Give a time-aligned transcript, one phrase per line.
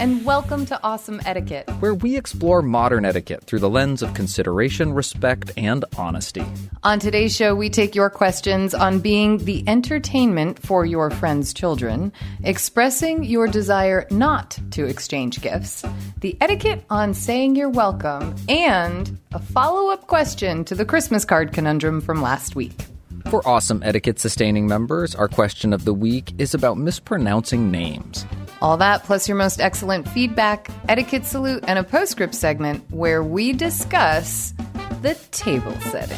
[0.00, 4.92] and welcome to Awesome Etiquette, where we explore modern etiquette through the lens of consideration,
[4.92, 6.44] respect, and honesty.
[6.84, 12.12] On today's show, we take your questions on being the entertainment for your friends' children,
[12.44, 15.84] expressing your desire not to exchange gifts,
[16.20, 21.52] the etiquette on saying you're welcome, and a follow up question to the Christmas card
[21.52, 22.86] conundrum from last week.
[23.30, 28.24] For awesome etiquette sustaining members, our question of the week is about mispronouncing names.
[28.62, 33.52] All that plus your most excellent feedback, etiquette salute, and a postscript segment where we
[33.52, 34.54] discuss
[35.02, 36.16] the table setting.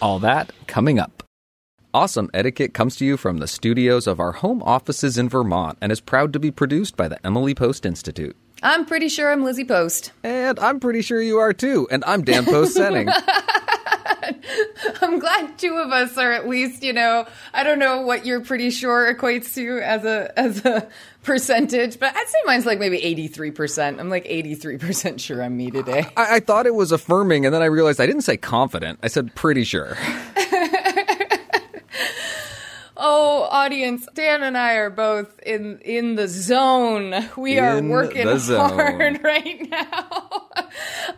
[0.00, 1.24] All that coming up.
[1.92, 5.90] Awesome Etiquette comes to you from the studios of our home offices in Vermont and
[5.90, 8.36] is proud to be produced by the Emily Post Institute.
[8.62, 10.12] I'm pretty sure I'm Lizzie Post.
[10.22, 11.88] And I'm pretty sure you are too.
[11.90, 12.76] And I'm Dan Post
[15.02, 18.40] I'm glad two of us are at least, you know, I don't know what you're
[18.40, 20.88] pretty sure equates to as a as a
[21.22, 24.00] percentage, but I'd say mine's like maybe 83%.
[24.00, 26.06] I'm like 83% sure I'm me today.
[26.16, 28.98] I, I thought it was affirming, and then I realized I didn't say confident.
[29.02, 29.96] I said pretty sure.
[33.04, 37.12] Oh, audience, Dan and I are both in in the zone.
[37.36, 40.48] We in are working hard right now.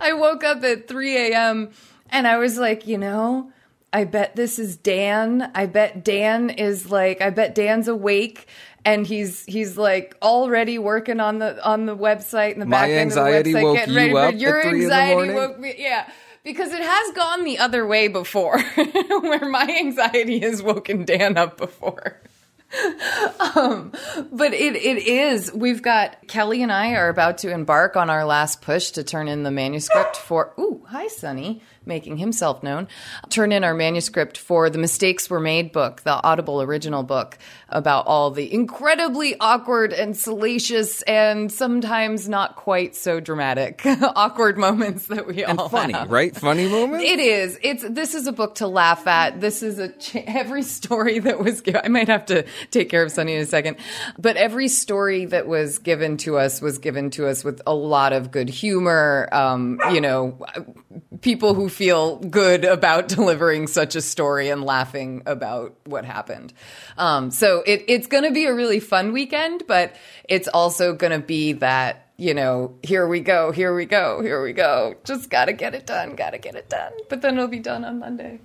[0.00, 1.72] I woke up at 3 a.m.
[2.14, 3.50] and I was like, you know,
[3.92, 5.50] I bet this is Dan.
[5.54, 8.46] I bet Dan is like, I bet Dan's awake
[8.84, 12.90] and he's he's like already working on the on the website in the My back
[12.90, 14.88] end of the anxiety website, woke getting you ready up for your at three in
[14.88, 15.74] the anxiety woke me.
[15.76, 16.08] Yeah.
[16.44, 21.56] Because it has gone the other way before, where my anxiety has woken Dan up
[21.56, 22.20] before.
[23.56, 23.92] um,
[24.32, 25.52] but it, it is.
[25.52, 29.28] We've got Kelly and I are about to embark on our last push to turn
[29.28, 30.52] in the manuscript for.
[30.58, 32.88] Ooh, hi, Sonny, making himself known.
[33.30, 38.06] Turn in our manuscript for the Mistakes Were Made book, the Audible original book about
[38.06, 45.26] all the incredibly awkward and salacious and sometimes not quite so dramatic awkward moments that
[45.26, 46.10] we And all funny, have.
[46.10, 46.34] right?
[46.34, 47.04] Funny moments?
[47.04, 47.58] It is.
[47.62, 49.40] It's this is a book to laugh at.
[49.40, 51.80] This is a ch- every story that was given.
[51.84, 53.76] I might have to take care of Sunny in a second,
[54.18, 58.12] but every story that was given to us was given to us with a lot
[58.12, 59.28] of good humor.
[59.32, 60.38] Um, you know,
[61.20, 66.52] people who feel good about delivering such a story and laughing about what happened.
[66.96, 69.96] Um, so it, it's going to be a really fun weekend, but
[70.28, 74.40] it's also going to be that you know, here we go, here we go, here
[74.40, 74.94] we go.
[75.02, 76.92] Just got to get it done, got to get it done.
[77.08, 78.38] But then it'll be done on Monday.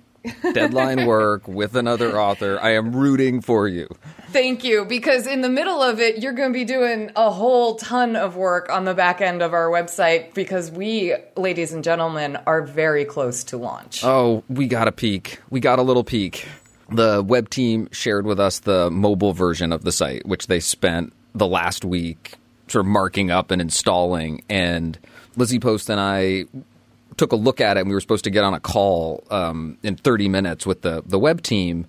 [0.52, 2.58] Deadline work with another author.
[2.60, 3.88] I am rooting for you.
[4.30, 7.74] Thank you, because in the middle of it, you're going to be doing a whole
[7.76, 12.36] ton of work on the back end of our website because we, ladies and gentlemen,
[12.46, 14.04] are very close to launch.
[14.04, 15.40] Oh, we got a peek.
[15.50, 16.46] We got a little peek.
[16.90, 21.12] The web team shared with us the mobile version of the site, which they spent
[21.34, 22.34] the last week
[22.68, 24.44] sort of marking up and installing.
[24.48, 24.98] And
[25.36, 26.44] Lizzie Post and I
[27.16, 29.78] took a look at it, and we were supposed to get on a call um,
[29.82, 31.86] in 30 minutes with the, the web team.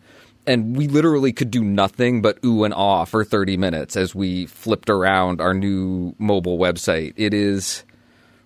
[0.47, 4.47] And we literally could do nothing but ooh and ah for 30 minutes as we
[4.47, 7.13] flipped around our new mobile website.
[7.15, 7.83] It is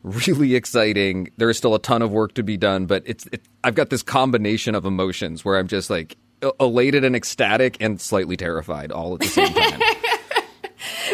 [0.03, 1.31] really exciting.
[1.37, 3.89] There is still a ton of work to be done, but it's it, I've got
[3.89, 6.17] this combination of emotions where I'm just like
[6.59, 9.81] elated and ecstatic and slightly terrified all at the same time.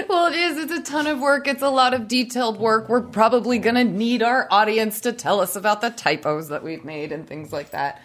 [0.07, 0.57] Well, it is.
[0.57, 1.47] It's a ton of work.
[1.47, 2.89] It's a lot of detailed work.
[2.89, 6.85] We're probably going to need our audience to tell us about the typos that we've
[6.85, 8.01] made and things like that.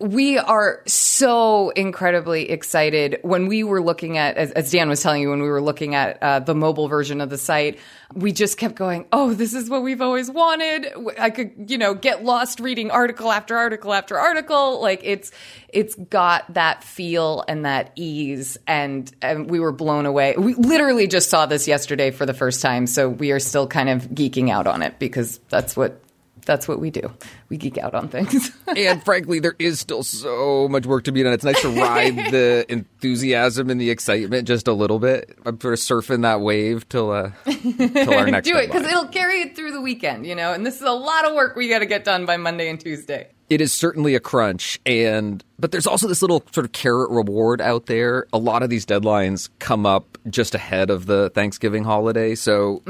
[0.00, 3.18] We are so incredibly excited.
[3.22, 5.96] When we were looking at, as, as Dan was telling you, when we were looking
[5.96, 7.80] at uh, the mobile version of the site,
[8.14, 10.86] we just kept going, oh, this is what we've always wanted.
[11.18, 14.80] I could, you know, get lost reading article after article after article.
[14.80, 15.32] Like it's,
[15.68, 18.56] it's got that feel and that ease.
[18.68, 20.36] And, and we were blown away.
[20.38, 22.86] We literally just saw this yesterday for the first time.
[22.86, 26.00] So we are still kind of geeking out on it because that's what
[26.46, 27.12] That's what we do.
[27.48, 28.50] We geek out on things.
[28.76, 31.32] and frankly, there is still so much work to be done.
[31.32, 35.38] It's nice to ride the enthusiasm and the excitement just a little bit.
[35.44, 38.48] I'm sort of surfing that wave till uh, till our next.
[38.48, 40.52] do it because it'll carry it through the weekend, you know.
[40.52, 42.78] And this is a lot of work we got to get done by Monday and
[42.80, 43.28] Tuesday.
[43.48, 47.60] it is certainly a crunch and but there's also this little sort of carrot reward
[47.62, 52.34] out there a lot of these deadlines come up just ahead of the thanksgiving holiday
[52.34, 52.82] so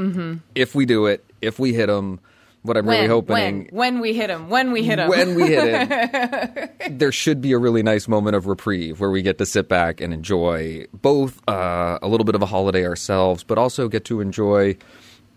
[0.55, 2.19] if we do it if we hit them
[2.61, 2.85] what i'm.
[2.85, 5.09] When, really hoping when, when we hit him, when we hit him.
[5.09, 9.21] when we hit it, there should be a really nice moment of reprieve where we
[9.21, 13.43] get to sit back and enjoy both uh, a little bit of a holiday ourselves,
[13.43, 14.77] but also get to enjoy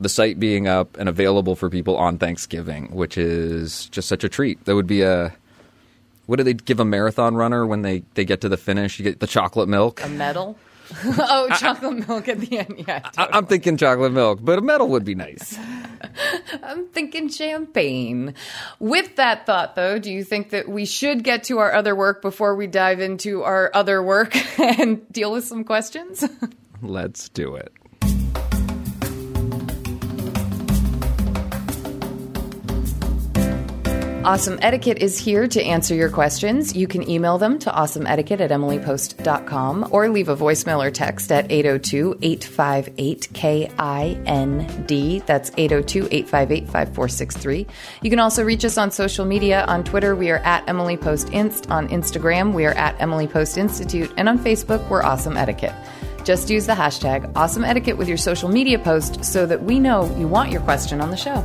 [0.03, 4.29] the site being up and available for people on Thanksgiving, which is just such a
[4.29, 4.65] treat.
[4.65, 5.35] That would be a.
[6.27, 8.99] What do they give a marathon runner when they, they get to the finish?
[8.99, 10.03] You get the chocolate milk.
[10.05, 10.57] a medal.
[11.05, 12.84] oh, chocolate milk at the end.
[12.87, 15.58] Yeah, I- I'm thinking chocolate milk, but a medal would be nice.
[16.62, 18.34] I'm thinking champagne.
[18.79, 22.23] With that thought, though, do you think that we should get to our other work
[22.23, 26.25] before we dive into our other work and deal with some questions?
[26.82, 27.73] Let's do it.
[34.25, 36.77] Awesome Etiquette is here to answer your questions.
[36.77, 41.51] You can email them to awesomeetiquette at emilypost.com or leave a voicemail or text at
[41.51, 45.23] 802 858 KIND.
[45.27, 47.67] That's 802 858 5463.
[48.03, 49.65] You can also reach us on social media.
[49.67, 51.69] On Twitter, we are at Emily Post Inst.
[51.73, 54.13] On Instagram, we are at Emily Post Institute.
[54.17, 55.75] And on Facebook, we're Awesome Etiquette.
[56.25, 60.05] Just use the hashtag Awesome Etiquette with your social media post so that we know
[60.17, 61.45] you want your question on the show.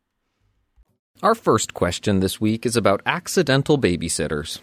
[1.21, 4.57] Our first question this week is about accidental babysitters.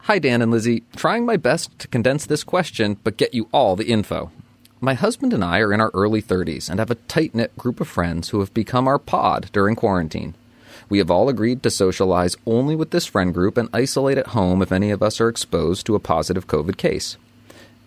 [0.00, 0.82] Hi, Dan and Lizzie.
[0.94, 4.30] Trying my best to condense this question, but get you all the info.
[4.78, 7.80] My husband and I are in our early 30s and have a tight knit group
[7.80, 10.34] of friends who have become our pod during quarantine.
[10.90, 14.60] We have all agreed to socialize only with this friend group and isolate at home
[14.60, 17.16] if any of us are exposed to a positive COVID case.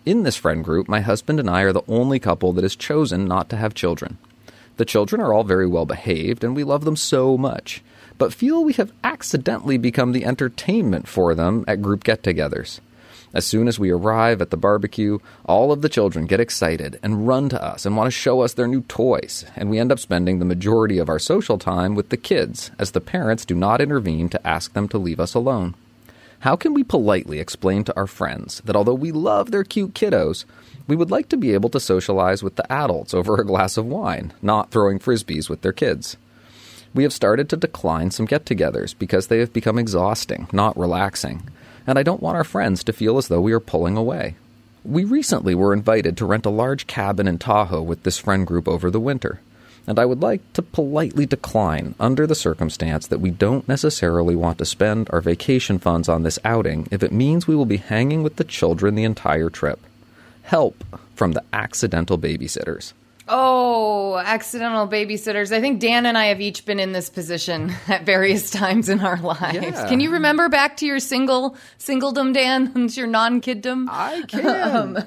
[0.04, 3.26] In this friend group, my husband and I are the only couple that has chosen
[3.26, 4.18] not to have children.
[4.78, 7.84] The children are all very well behaved, and we love them so much,
[8.18, 12.80] but feel we have accidentally become the entertainment for them at group get togethers.
[13.34, 17.26] As soon as we arrive at the barbecue, all of the children get excited and
[17.26, 19.98] run to us and want to show us their new toys, and we end up
[19.98, 23.80] spending the majority of our social time with the kids, as the parents do not
[23.80, 25.74] intervene to ask them to leave us alone.
[26.40, 30.44] How can we politely explain to our friends that although we love their cute kiddos,
[30.86, 33.86] we would like to be able to socialize with the adults over a glass of
[33.86, 36.16] wine, not throwing frisbees with their kids?
[36.96, 41.42] We have started to decline some get togethers because they have become exhausting, not relaxing,
[41.86, 44.36] and I don't want our friends to feel as though we are pulling away.
[44.82, 48.66] We recently were invited to rent a large cabin in Tahoe with this friend group
[48.66, 49.42] over the winter,
[49.86, 54.56] and I would like to politely decline under the circumstance that we don't necessarily want
[54.56, 58.22] to spend our vacation funds on this outing if it means we will be hanging
[58.22, 59.80] with the children the entire trip.
[60.44, 60.82] Help
[61.14, 62.94] from the accidental babysitters.
[63.28, 65.50] Oh, accidental babysitters.
[65.50, 69.00] I think Dan and I have each been in this position at various times in
[69.00, 69.58] our lives.
[69.60, 69.88] Yeah.
[69.88, 72.88] Can you remember back to your single singledom, Dan?
[72.96, 73.88] your non-kiddom?
[73.90, 74.96] I can.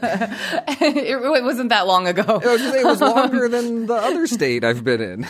[0.82, 2.42] it, it wasn't that long ago.
[2.44, 5.28] Was say it was longer than the other state I've been in.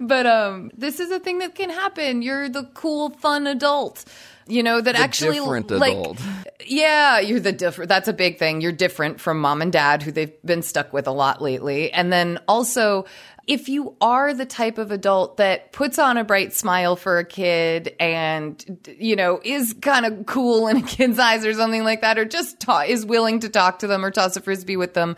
[0.00, 2.22] But um, this is a thing that can happen.
[2.22, 4.04] You're the cool, fun adult.
[4.48, 6.18] You know that The actually different like adult.
[6.66, 7.88] yeah, you're the different.
[7.88, 8.60] That's a big thing.
[8.60, 11.92] You're different from mom and dad, who they've been stuck with a lot lately.
[11.92, 13.04] And then also,
[13.46, 17.24] if you are the type of adult that puts on a bright smile for a
[17.24, 22.00] kid and you know is kind of cool in a kid's eyes or something like
[22.00, 24.94] that, or just ta- is willing to talk to them or toss a frisbee with
[24.94, 25.16] them.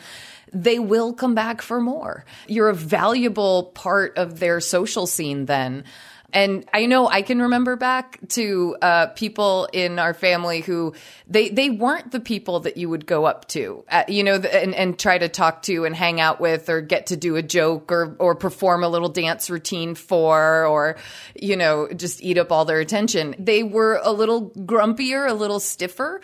[0.52, 2.24] They will come back for more.
[2.48, 5.84] You're a valuable part of their social scene then.
[6.32, 10.94] And I know I can remember back to uh, people in our family who
[11.26, 14.74] they they weren't the people that you would go up to, uh, you know, and,
[14.74, 17.90] and try to talk to and hang out with, or get to do a joke,
[17.90, 20.96] or or perform a little dance routine for, or
[21.34, 23.34] you know, just eat up all their attention.
[23.38, 26.20] They were a little grumpier, a little stiffer.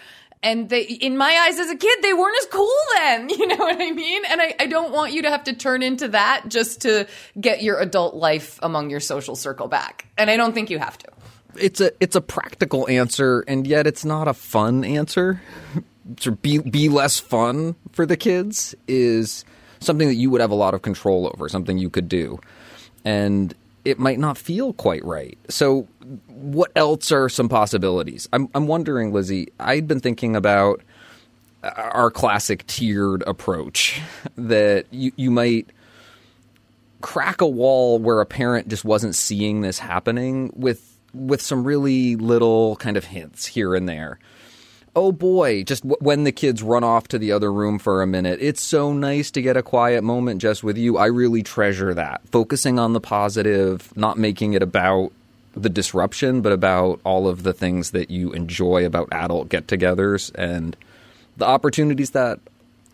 [0.47, 3.29] And they, in my eyes as a kid, they weren't as cool then.
[3.37, 4.23] You know what I mean?
[4.29, 7.63] And I, I don't want you to have to turn into that just to get
[7.63, 10.07] your adult life among your social circle back.
[10.17, 11.09] And I don't think you have to.
[11.59, 15.43] It's a it's a practical answer, and yet it's not a fun answer.
[16.21, 19.45] to be be less fun for the kids is
[19.81, 22.39] something that you would have a lot of control over, something you could do,
[23.05, 23.53] and
[23.87, 25.39] it might not feel quite right.
[25.49, 25.87] So,
[26.27, 28.29] what else are some possibilities?
[28.33, 29.49] I'm I'm wondering, Lizzie.
[29.61, 30.83] I'd been thinking about
[31.63, 34.01] uh, our classic tiered approach
[34.37, 35.69] that you you might
[37.01, 42.17] crack a wall where a parent just wasn't seeing this happening with with some really
[42.17, 44.19] little kind of hints here and there.
[44.97, 48.07] Oh boy, just w- when the kids run off to the other room for a
[48.07, 50.97] minute, it's so nice to get a quiet moment just with you.
[50.97, 52.23] I really treasure that.
[52.33, 55.13] Focusing on the positive, not making it about
[55.53, 60.35] the disruption, but about all of the things that you enjoy about adult get togethers
[60.35, 60.75] and
[61.37, 62.41] the opportunities that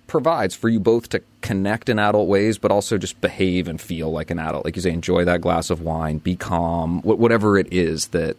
[0.09, 4.11] provides for you both to connect in adult ways, but also just behave and feel
[4.11, 4.64] like an adult.
[4.64, 8.37] Like you say, enjoy that glass of wine, be calm, whatever it is that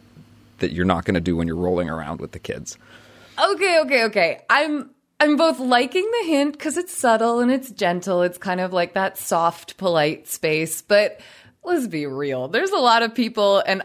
[0.58, 2.78] that you're not going to do when you're rolling around with the kids.
[3.38, 4.42] Okay, okay, okay.
[4.48, 8.22] I'm I'm both liking the hint because it's subtle and it's gentle.
[8.22, 10.82] It's kind of like that soft, polite space.
[10.82, 11.20] But
[11.62, 12.48] let's be real.
[12.48, 13.82] There's a lot of people, and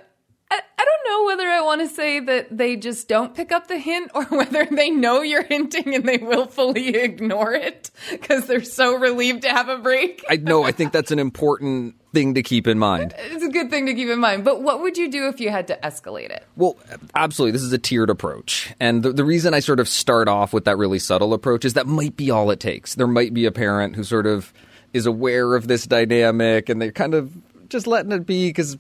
[0.52, 3.68] I, I don't know whether I want to say that they just don't pick up
[3.68, 8.64] the hint or whether they know you're hinting and they willfully ignore it because they're
[8.64, 10.24] so relieved to have a break.
[10.30, 10.64] I know.
[10.64, 13.14] I think that's an important thing to keep in mind.
[13.32, 14.44] It's a good thing to keep in mind.
[14.44, 16.46] But what would you do if you had to escalate it?
[16.58, 16.78] Well,
[17.16, 17.54] absolutely.
[17.54, 18.74] This is a tiered approach.
[18.80, 21.74] And the, the reason I sort of start off with that really subtle approach is
[21.76, 22.96] that might be all it takes.
[22.96, 24.52] There might be a parent who sort of
[24.94, 27.32] is aware of this dynamic and they're kind of
[27.70, 28.78] just letting it be because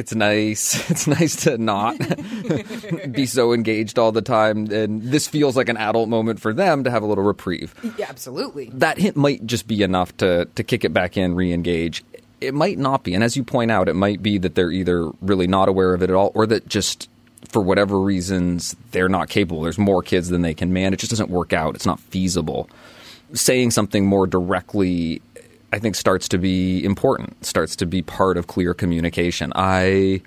[0.00, 0.90] it's nice.
[0.90, 1.96] It's nice to not
[3.12, 4.70] be so engaged all the time.
[4.72, 7.74] And this feels like an adult moment for them to have a little reprieve.
[7.96, 8.70] Yeah, absolutely.
[8.74, 12.02] That hint might just be enough to, to kick it back in, re engage.
[12.40, 13.14] It might not be.
[13.14, 16.02] And as you point out, it might be that they're either really not aware of
[16.02, 17.08] it at all or that just
[17.48, 19.62] for whatever reasons they're not capable.
[19.62, 21.04] There's more kids than they can manage.
[21.04, 21.74] It just doesn't work out.
[21.74, 22.68] It's not feasible.
[23.32, 25.22] Saying something more directly
[25.72, 29.52] I think starts to be important, starts to be part of clear communication.
[29.54, 30.22] I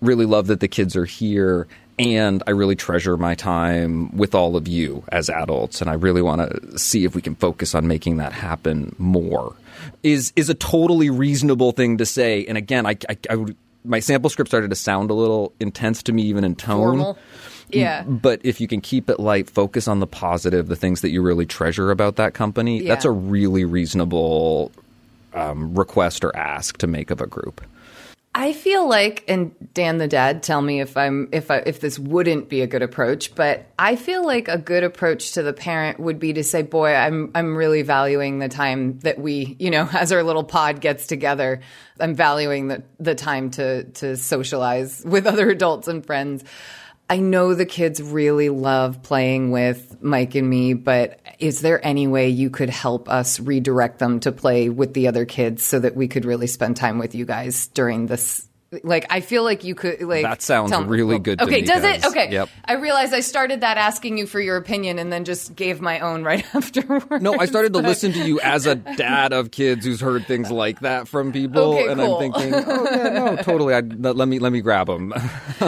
[0.00, 1.66] really love that the kids are here
[1.98, 6.22] and I really treasure my time with all of you as adults and I really
[6.22, 9.54] want to see if we can focus on making that happen more.
[10.02, 14.00] Is is a totally reasonable thing to say and again I, I, I would, my
[14.00, 16.98] sample script started to sound a little intense to me even in tone.
[16.98, 17.18] Formal.
[17.70, 18.02] Yeah.
[18.04, 21.22] But if you can keep it light, focus on the positive, the things that you
[21.22, 22.88] really treasure about that company, Yeah.
[22.88, 24.72] that's a really reasonable
[25.34, 27.60] um, request or ask to make of a group.
[28.34, 31.98] I feel like, and Dan the dad, tell me if I'm if I, if this
[31.98, 35.98] wouldn't be a good approach, but I feel like a good approach to the parent
[35.98, 39.88] would be to say, "Boy, I'm I'm really valuing the time that we, you know,
[39.92, 41.60] as our little pod gets together,
[41.98, 46.44] I'm valuing the the time to to socialize with other adults and friends."
[47.10, 52.06] I know the kids really love playing with Mike and me, but is there any
[52.06, 55.96] way you could help us redirect them to play with the other kids so that
[55.96, 58.47] we could really spend time with you guys during this
[58.82, 61.82] Like I feel like you could like That sounds tell- really good to Okay, does
[61.84, 62.04] it?
[62.04, 62.30] Okay.
[62.30, 62.50] Yep.
[62.66, 66.00] I realized I started that asking you for your opinion and then just gave my
[66.00, 67.22] own right afterwards.
[67.22, 70.50] No, I started to listen to you as a dad of kids who's heard things
[70.50, 72.16] like that from people, Okay, and cool.
[72.18, 73.72] I'm thinking, oh yeah, no, totally.
[73.74, 75.14] I, let me let me grab them.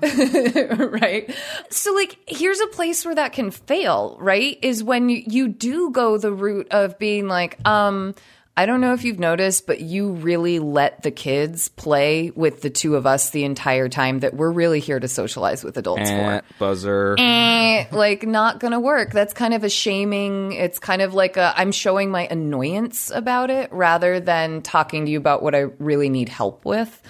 [0.00, 1.34] right?
[1.70, 4.58] So, like, here's a place where that can fail, right?
[4.62, 8.14] Is when you, you do go the route of being like, um,
[8.58, 12.70] I don't know if you've noticed, but you really let the kids play with the
[12.70, 16.38] two of us the entire time that we're really here to socialize with adults Eh,
[16.40, 16.44] for.
[16.58, 17.16] buzzer.
[17.18, 19.12] Eh, like not gonna work.
[19.12, 20.52] That's kind of a shaming.
[20.52, 25.10] It's kind of like a I'm showing my annoyance about it rather than talking to
[25.10, 27.02] you about what I really need help with.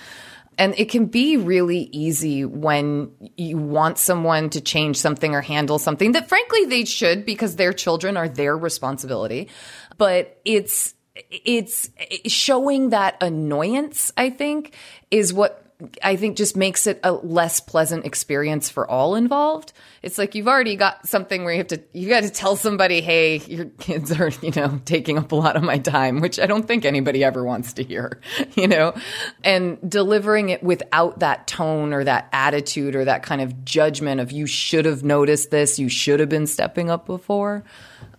[0.58, 5.78] And it can be really easy when you want someone to change something or handle
[5.78, 9.48] something that frankly they should because their children are their responsibility.
[9.96, 10.94] But it's
[11.30, 11.90] it's
[12.26, 14.75] showing that annoyance, I think,
[15.11, 15.62] is what
[16.02, 19.73] I think just makes it a less pleasant experience for all involved.
[20.06, 23.00] It's like you've already got something where you have to you got to tell somebody,
[23.00, 26.46] "Hey, your kids are, you know, taking up a lot of my time," which I
[26.46, 28.20] don't think anybody ever wants to hear,
[28.54, 28.94] you know.
[29.42, 34.30] And delivering it without that tone or that attitude or that kind of judgment of
[34.30, 37.64] you should have noticed this, you should have been stepping up before.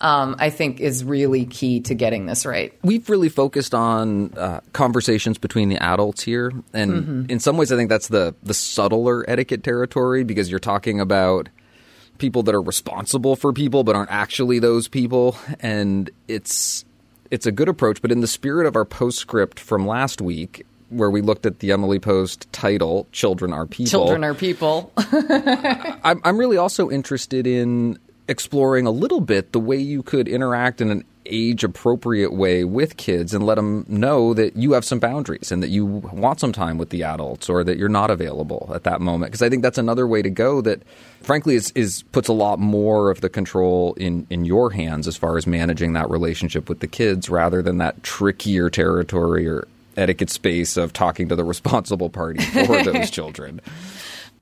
[0.01, 2.77] Um, I think is really key to getting this right.
[2.83, 7.77] We've really focused on uh, conversations between the adults here, and in some ways, I
[7.77, 11.47] think that's the the subtler etiquette territory because you're talking about
[12.17, 16.85] people that are responsible for people but aren't actually those people, and it's
[17.31, 18.01] it's a good approach.
[18.01, 21.71] But in the spirit of our postscript from last week, where we looked at the
[21.71, 24.91] Emily Post title "Children Are People," Children are people.
[24.97, 30.81] I'm, I'm really also interested in exploring a little bit the way you could interact
[30.81, 34.99] in an age appropriate way with kids and let them know that you have some
[34.99, 38.71] boundaries and that you want some time with the adults or that you're not available
[38.73, 40.81] at that moment because I think that's another way to go that
[41.21, 45.17] frankly is, is puts a lot more of the control in in your hands as
[45.17, 50.29] far as managing that relationship with the kids rather than that trickier territory or etiquette
[50.29, 53.59] space of talking to the responsible party for those children.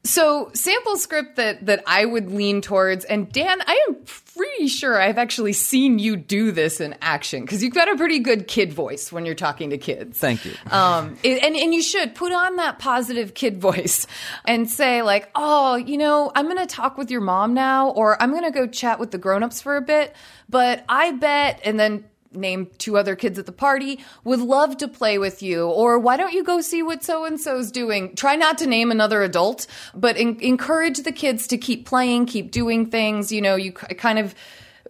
[0.06, 3.96] So, sample script that that I would lean towards, and Dan, I am
[4.36, 8.20] pretty sure I've actually seen you do this in action because you've got a pretty
[8.20, 10.18] good kid voice when you're talking to kids.
[10.20, 10.54] Thank you.
[10.72, 14.06] Um, it- and and you should put on that positive kid voice
[14.46, 18.22] and say like, oh, you know, I'm going to talk with your mom now, or
[18.22, 20.16] I'm going to go chat with the grown-ups for a bit,
[20.50, 24.88] but I bet, and then name two other kids at the party would love to
[24.88, 28.16] play with you or why don't you go see what so and so's doing?
[28.16, 32.52] Try not to name another adult but en- encourage the kids to keep playing keep
[32.52, 34.36] doing things you know you k- kind of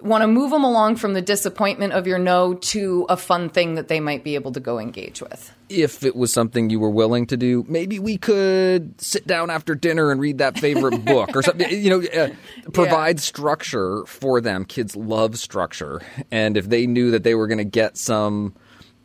[0.06, 3.76] want to move them along from the disappointment of your no to a fun thing
[3.76, 6.90] that they might be able to go engage with if it was something you were
[6.90, 11.36] willing to do, maybe we could sit down after dinner and read that favorite book
[11.36, 11.70] or something.
[11.70, 12.30] You know, uh,
[12.72, 14.66] provide structure for them.
[14.66, 18.56] Kids love structure, and if they knew that they were going to get some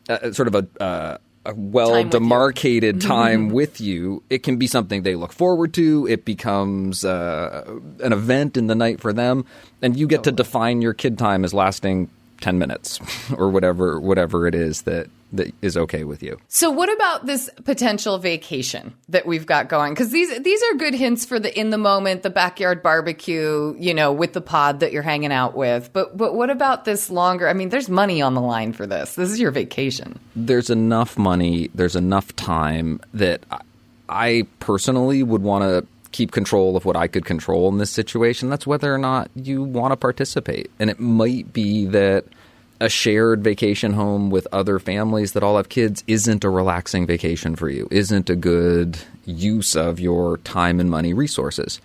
[0.09, 2.11] uh, sort of a uh, a well with you.
[2.11, 6.07] demarcated time with you, it can be something they look forward to.
[6.07, 9.45] It becomes uh, an event in the night for them,
[9.81, 12.09] and you get to define your kid time as lasting
[12.41, 12.99] ten minutes
[13.37, 16.37] or whatever whatever it is that that is okay with you.
[16.47, 19.93] So what about this potential vacation that we've got going?
[19.93, 23.93] Because these these are good hints for the in the moment, the backyard barbecue, you
[23.93, 25.91] know, with the pod that you're hanging out with.
[25.93, 27.47] But but what about this longer?
[27.47, 29.15] I mean, there's money on the line for this.
[29.15, 30.19] This is your vacation.
[30.35, 33.61] There's enough money, there's enough time that I,
[34.09, 38.49] I personally would want to keep control of what I could control in this situation.
[38.49, 40.69] That's whether or not you want to participate.
[40.79, 42.25] And it might be that
[42.81, 47.55] a shared vacation home with other families that all have kids isn't a relaxing vacation
[47.55, 51.79] for you, isn't a good use of your time and money resources.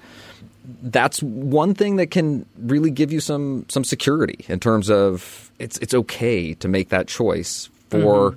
[0.82, 5.76] That's one thing that can really give you some some security in terms of it's
[5.78, 8.34] it's okay to make that choice for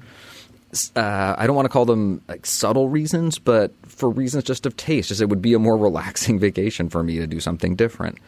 [0.96, 4.76] uh, I don't want to call them like subtle reasons, but for reasons just of
[4.76, 5.10] taste.
[5.10, 8.20] Just it would be a more relaxing vacation for me to do something different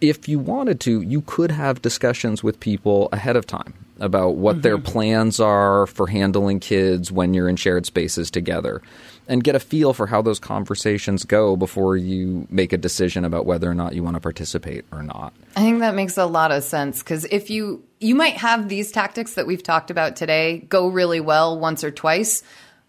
[0.00, 4.56] if you wanted to, you could have discussions with people ahead of time about what
[4.56, 4.62] mm-hmm.
[4.62, 8.82] their plans are for handling kids when you're in shared spaces together
[9.28, 13.46] and get a feel for how those conversations go before you make a decision about
[13.46, 15.32] whether or not you want to participate or not.
[15.56, 18.92] I think that makes a lot of sense because if you you might have these
[18.92, 22.42] tactics that we've talked about today go really well once or twice,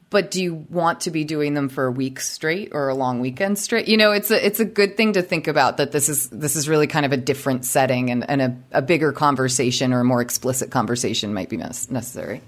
[0.10, 3.20] but do you want to be doing them for a week straight or a long
[3.20, 3.88] weekend straight?
[3.88, 6.56] You know, it's a it's a good thing to think about that this is this
[6.56, 10.06] is really kind of a different setting and, and a, a bigger conversation or a
[10.06, 12.42] more explicit conversation might be necessary.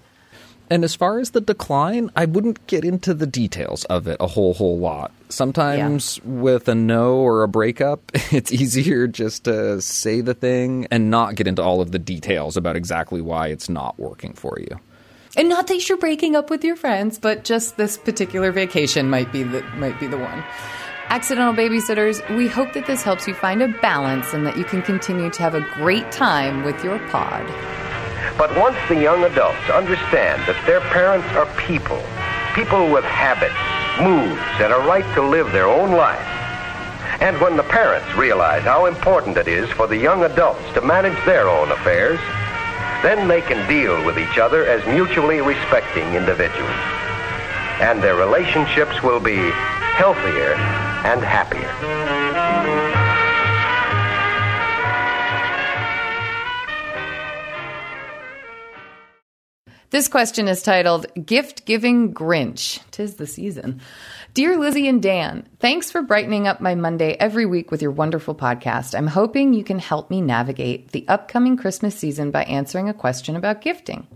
[0.71, 4.27] And as far as the decline, I wouldn't get into the details of it a
[4.27, 5.11] whole whole lot.
[5.27, 6.31] Sometimes yeah.
[6.31, 11.35] with a no or a breakup, it's easier just to say the thing and not
[11.35, 14.79] get into all of the details about exactly why it's not working for you.
[15.39, 19.31] And not that you're breaking up with your friends, but just this particular vacation might
[19.31, 20.43] be the might be the one.
[21.07, 24.81] Accidental babysitters, we hope that this helps you find a balance and that you can
[24.81, 27.47] continue to have a great time with your pod.
[28.37, 32.03] But once the young adults understand that their parents are people,
[32.53, 33.55] people with habits,
[33.97, 36.19] moods, and a right to live their own life,
[37.21, 41.15] and when the parents realize how important it is for the young adults to manage
[41.23, 42.19] their own affairs,
[43.01, 46.69] then they can deal with each other as mutually respecting individuals.
[47.79, 49.37] And their relationships will be
[49.95, 50.53] healthier
[51.05, 51.69] and happier.
[59.91, 62.79] This question is titled Gift Giving Grinch.
[62.91, 63.81] Tis the season.
[64.39, 68.33] Dear Lizzie and Dan, thanks for brightening up my Monday every week with your wonderful
[68.33, 68.97] podcast.
[68.97, 73.35] I'm hoping you can help me navigate the upcoming Christmas season by answering a question
[73.35, 74.07] about gifting.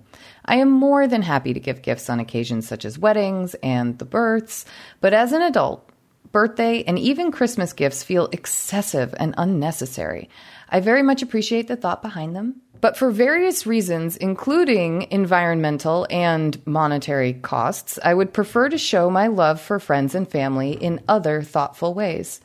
[0.46, 4.06] I am more than happy to give gifts on occasions such as weddings and the
[4.06, 4.64] births,
[5.02, 5.90] but as an adult,
[6.32, 10.30] birthday and even Christmas gifts feel excessive and unnecessary.
[10.70, 16.62] I very much appreciate the thought behind them, but for various reasons, including environmental and
[16.68, 21.42] monetary costs, I would prefer to show my love for friends and family in other
[21.42, 22.42] thoughtful ways.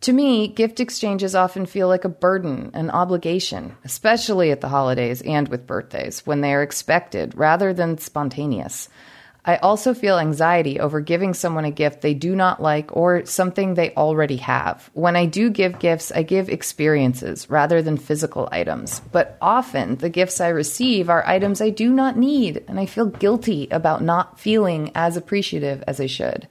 [0.00, 5.22] To me, gift exchanges often feel like a burden, an obligation, especially at the holidays
[5.22, 8.88] and with birthdays, when they are expected rather than spontaneous.
[9.48, 13.74] I also feel anxiety over giving someone a gift they do not like or something
[13.74, 14.90] they already have.
[14.92, 19.00] When I do give gifts, I give experiences rather than physical items.
[19.12, 23.06] But often the gifts I receive are items I do not need, and I feel
[23.06, 26.48] guilty about not feeling as appreciative as I should.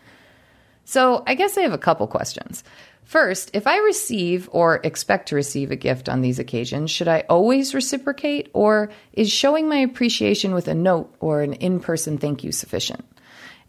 [0.85, 2.63] So I guess I have a couple questions.
[3.05, 7.23] First, if I receive or expect to receive a gift on these occasions, should I
[7.29, 12.43] always reciprocate, or is showing my appreciation with a note or an in person thank
[12.43, 13.05] you sufficient?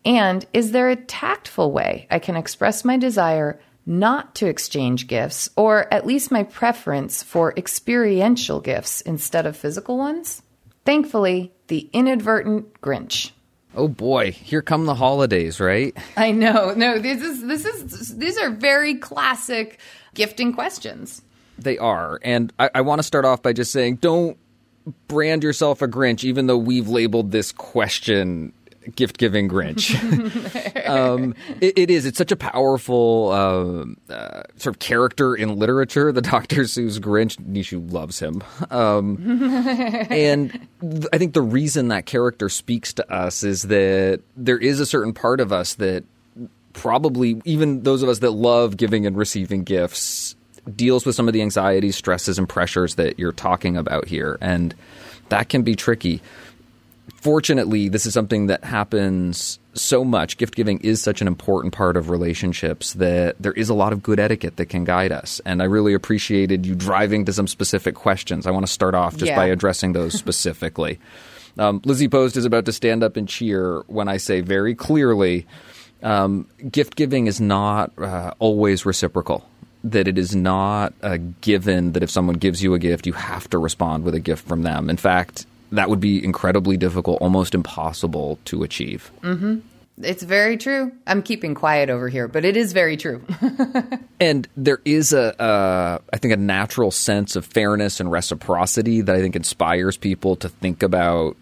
[0.07, 5.51] And is there a tactful way I can express my desire not to exchange gifts,
[5.55, 10.43] or at least my preference for experiential gifts instead of physical ones?
[10.87, 13.33] Thankfully, the inadvertent Grinch.
[13.77, 15.95] Oh boy, here come the holidays, right?
[16.17, 16.73] I know.
[16.75, 19.79] No, this is this is these are very classic
[20.15, 21.21] gifting questions.
[21.59, 24.39] They are, and I, I want to start off by just saying, don't
[25.09, 28.53] brand yourself a Grinch, even though we've labeled this question
[28.95, 29.95] gift giving Grinch.
[30.89, 32.07] um, it, it is.
[32.07, 36.13] It's such a powerful uh, uh, sort of character in literature.
[36.13, 36.63] The Dr.
[36.63, 37.37] Seuss Grinch.
[37.37, 38.43] Nishu loves him.
[38.71, 39.19] Um,
[40.11, 44.81] and th- I think the reason that character speaks to us is that there is
[44.81, 46.05] a certain part of us that
[46.73, 50.37] probably, even those of us that love giving and receiving gifts,
[50.75, 54.37] deals with some of the anxieties, stresses, and pressures that you're talking about here.
[54.41, 54.75] And
[55.29, 56.21] that can be tricky
[57.15, 60.37] fortunately, this is something that happens so much.
[60.37, 64.03] Gift giving is such an important part of relationships that there is a lot of
[64.03, 65.41] good etiquette that can guide us.
[65.45, 68.47] And I really appreciated you driving to some specific questions.
[68.47, 69.37] I want to start off just yeah.
[69.37, 70.99] by addressing those specifically.
[71.59, 75.47] um, Lizzie Post is about to stand up and cheer when I say very clearly
[76.03, 79.49] um, gift giving is not uh, always reciprocal
[79.85, 83.49] that it is not a given that if someone gives you a gift, you have
[83.51, 84.91] to respond with a gift from them.
[84.91, 89.11] In fact, that would be incredibly difficult, almost impossible to achieve.
[89.23, 89.59] Mm-hmm.
[90.03, 90.93] It's very true.
[91.07, 93.25] I'm keeping quiet over here, but it is very true.
[94.21, 99.17] and there is a, uh, I think, a natural sense of fairness and reciprocity that
[99.17, 101.37] I think inspires people to think about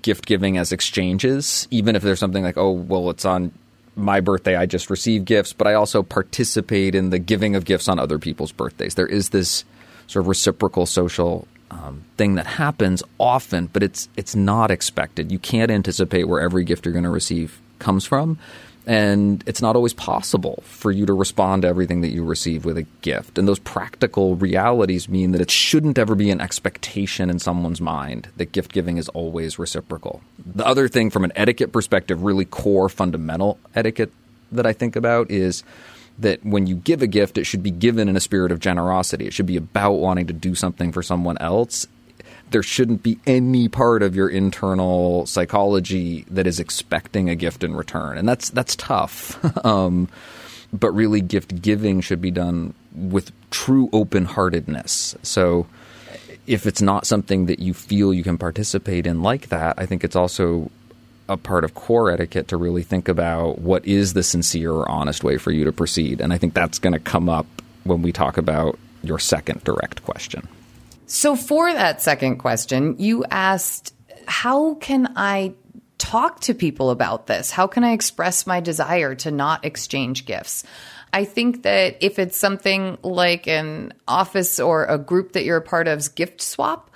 [0.00, 3.52] gift giving as exchanges, even if there's something like, oh, well, it's on
[3.96, 7.88] my birthday, I just receive gifts, but I also participate in the giving of gifts
[7.88, 8.94] on other people's birthdays.
[8.94, 9.64] There is this
[10.06, 15.30] sort of reciprocal social um, thing that happens often, but it's it's not expected.
[15.30, 18.38] You can't anticipate where every gift you're going to receive comes from,
[18.86, 22.78] and it's not always possible for you to respond to everything that you receive with
[22.78, 23.36] a gift.
[23.38, 28.28] And those practical realities mean that it shouldn't ever be an expectation in someone's mind
[28.38, 30.22] that gift giving is always reciprocal.
[30.54, 34.12] The other thing, from an etiquette perspective, really core fundamental etiquette
[34.52, 35.62] that I think about is
[36.18, 39.26] that when you give a gift, it should be given in a spirit of generosity.
[39.26, 41.86] It should be about wanting to do something for someone else.
[42.50, 47.76] There shouldn't be any part of your internal psychology that is expecting a gift in
[47.76, 49.38] return, and that's that's tough.
[49.66, 50.08] um,
[50.72, 55.14] but really, gift giving should be done with true open heartedness.
[55.22, 55.66] So,
[56.46, 60.02] if it's not something that you feel you can participate in like that, I think
[60.02, 60.70] it's also
[61.28, 65.22] a part of core etiquette to really think about what is the sincere or honest
[65.22, 66.20] way for you to proceed.
[66.20, 67.46] And I think that's going to come up
[67.84, 70.48] when we talk about your second direct question.
[71.06, 73.94] So, for that second question, you asked,
[74.26, 75.54] How can I
[75.96, 77.50] talk to people about this?
[77.50, 80.64] How can I express my desire to not exchange gifts?
[81.12, 85.62] I think that if it's something like an office or a group that you're a
[85.62, 86.87] part of's gift swap,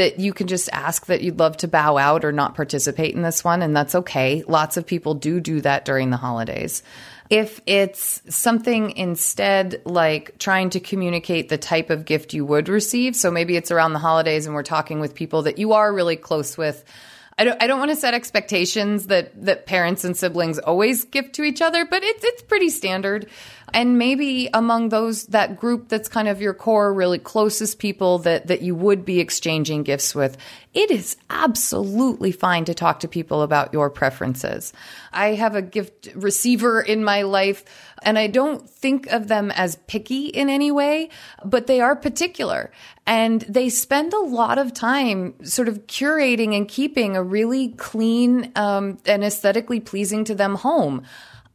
[0.00, 3.20] that you can just ask that you'd love to bow out or not participate in
[3.20, 4.42] this one, and that's okay.
[4.48, 6.82] Lots of people do do that during the holidays.
[7.28, 13.14] If it's something instead like trying to communicate the type of gift you would receive,
[13.14, 16.16] so maybe it's around the holidays and we're talking with people that you are really
[16.16, 16.82] close with.
[17.38, 21.34] I don't, I don't want to set expectations that, that parents and siblings always gift
[21.34, 23.28] to each other, but it's, it's pretty standard.
[23.72, 28.48] And maybe among those, that group that's kind of your core, really closest people that,
[28.48, 30.36] that you would be exchanging gifts with,
[30.72, 34.72] it is absolutely fine to talk to people about your preferences.
[35.12, 37.64] I have a gift receiver in my life
[38.02, 41.10] and I don't think of them as picky in any way,
[41.44, 42.70] but they are particular
[43.06, 48.52] and they spend a lot of time sort of curating and keeping a really clean
[48.54, 51.02] um, and aesthetically pleasing to them home.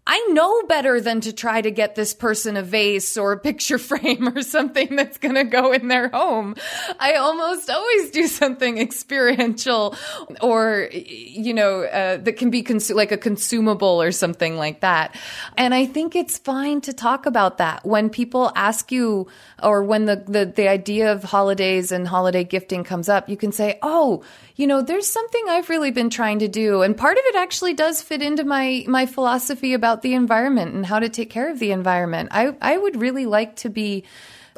[0.08, 3.78] I know better than to try to get this person a vase or a picture
[3.80, 6.56] frame or something that's going to go in their home.
[7.00, 9.96] I almost always do something experiential
[10.42, 15.16] or, you know, uh, that can be like a consumable or something like that.
[15.58, 19.28] And I think it's fine to talk about that when people ask you
[19.64, 23.52] or when the, the, the idea of holidays and holiday gifting comes up, you can
[23.52, 24.24] say, Oh,
[24.56, 26.82] you know, there's something I've really been trying to do.
[26.82, 30.86] And part of it actually does fit into my, my philosophy about the environment and
[30.86, 32.30] how to take care of the environment.
[32.32, 34.06] I, I would really like to be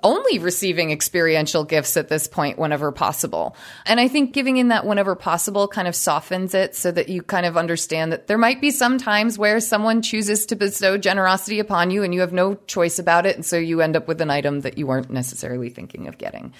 [0.03, 3.55] only receiving experiential gifts at this point whenever possible.
[3.86, 7.23] And I think giving in that whenever possible kind of softens it so that you
[7.23, 11.60] kind of understand that there might be some times where someone chooses to bestow generosity
[11.60, 13.36] upon you and you have no choice about it.
[13.36, 16.53] And so you end up with an item that you weren't necessarily thinking of getting.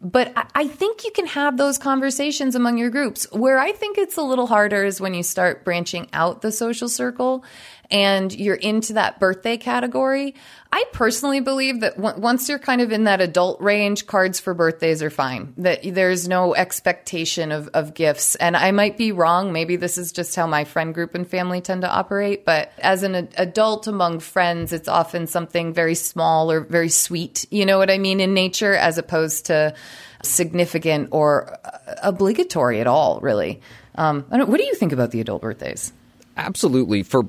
[0.00, 3.26] But I think you can have those conversations among your groups.
[3.32, 6.88] Where I think it's a little harder is when you start branching out the social
[6.88, 7.44] circle
[7.90, 10.34] and you're into that birthday category.
[10.70, 14.52] I personally believe that w- once you're kind of in that adult range, cards for
[14.52, 15.54] birthdays are fine.
[15.56, 18.34] That there's no expectation of, of gifts.
[18.34, 19.52] And I might be wrong.
[19.52, 22.44] Maybe this is just how my friend group and family tend to operate.
[22.44, 27.46] But as an adult among friends, it's often something very small or very sweet.
[27.50, 28.20] You know what I mean?
[28.20, 29.74] In nature, as opposed to
[30.22, 33.62] significant or uh, obligatory at all, really.
[33.94, 35.92] Um, what do you think about the adult birthdays?
[36.36, 37.02] Absolutely.
[37.02, 37.24] For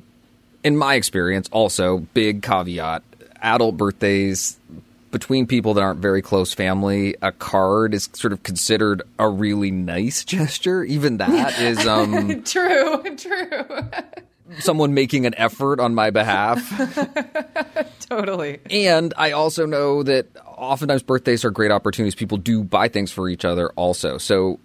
[0.63, 3.03] in my experience, also big caveat:
[3.41, 4.57] adult birthdays
[5.11, 9.71] between people that aren't very close family, a card is sort of considered a really
[9.71, 10.83] nice gesture.
[10.83, 13.65] Even that is um, true, true.
[14.59, 16.61] someone making an effort on my behalf.
[18.09, 18.59] totally.
[18.69, 22.15] And I also know that oftentimes birthdays are great opportunities.
[22.15, 24.17] People do buy things for each other also.
[24.17, 24.59] So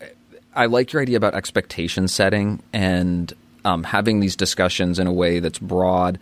[0.54, 3.32] I like your idea about expectation setting and
[3.64, 6.18] um, having these discussions in a way that's broad.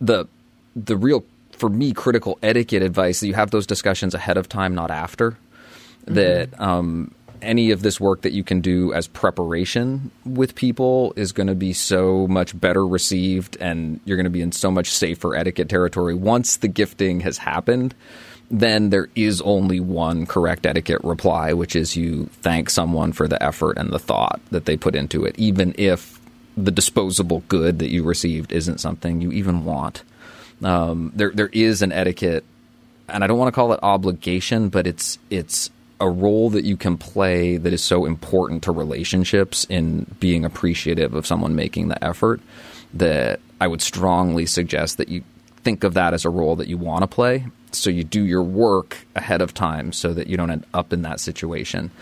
[0.00, 0.26] The
[0.74, 4.74] the real for me critical etiquette advice that you have those discussions ahead of time,
[4.74, 5.32] not after.
[5.32, 6.14] Mm-hmm.
[6.14, 11.32] That um, any of this work that you can do as preparation with people is
[11.32, 14.90] going to be so much better received, and you're going to be in so much
[14.90, 17.94] safer etiquette territory once the gifting has happened
[18.52, 23.42] then there is only one correct etiquette reply, which is you thank someone for the
[23.42, 26.20] effort and the thought that they put into it, even if
[26.56, 30.02] the disposable good that you received isn't something you even want.
[30.62, 32.44] Um, there there is an etiquette,
[33.08, 36.76] and I don't want to call it obligation, but it's it's a role that you
[36.76, 42.04] can play that is so important to relationships in being appreciative of someone making the
[42.04, 42.40] effort
[42.92, 45.22] that I would strongly suggest that you
[45.62, 47.46] think of that as a role that you want to play.
[47.70, 51.02] So you do your work ahead of time so that you don't end up in
[51.02, 51.92] that situation.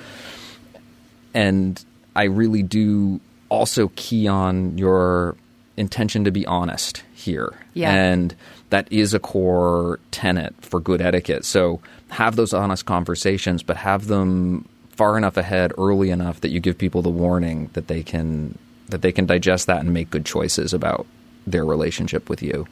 [1.34, 1.82] And
[2.16, 5.36] I really do also key on your
[5.76, 7.52] intention to be honest here.
[7.74, 7.92] Yeah.
[7.92, 8.34] And
[8.70, 11.44] that is a core tenet for good etiquette.
[11.44, 16.60] So have those honest conversations, but have them far enough ahead, early enough that you
[16.60, 18.58] give people the warning that they can
[18.88, 21.06] that they can digest that and make good choices about
[21.46, 22.66] their relationship with you.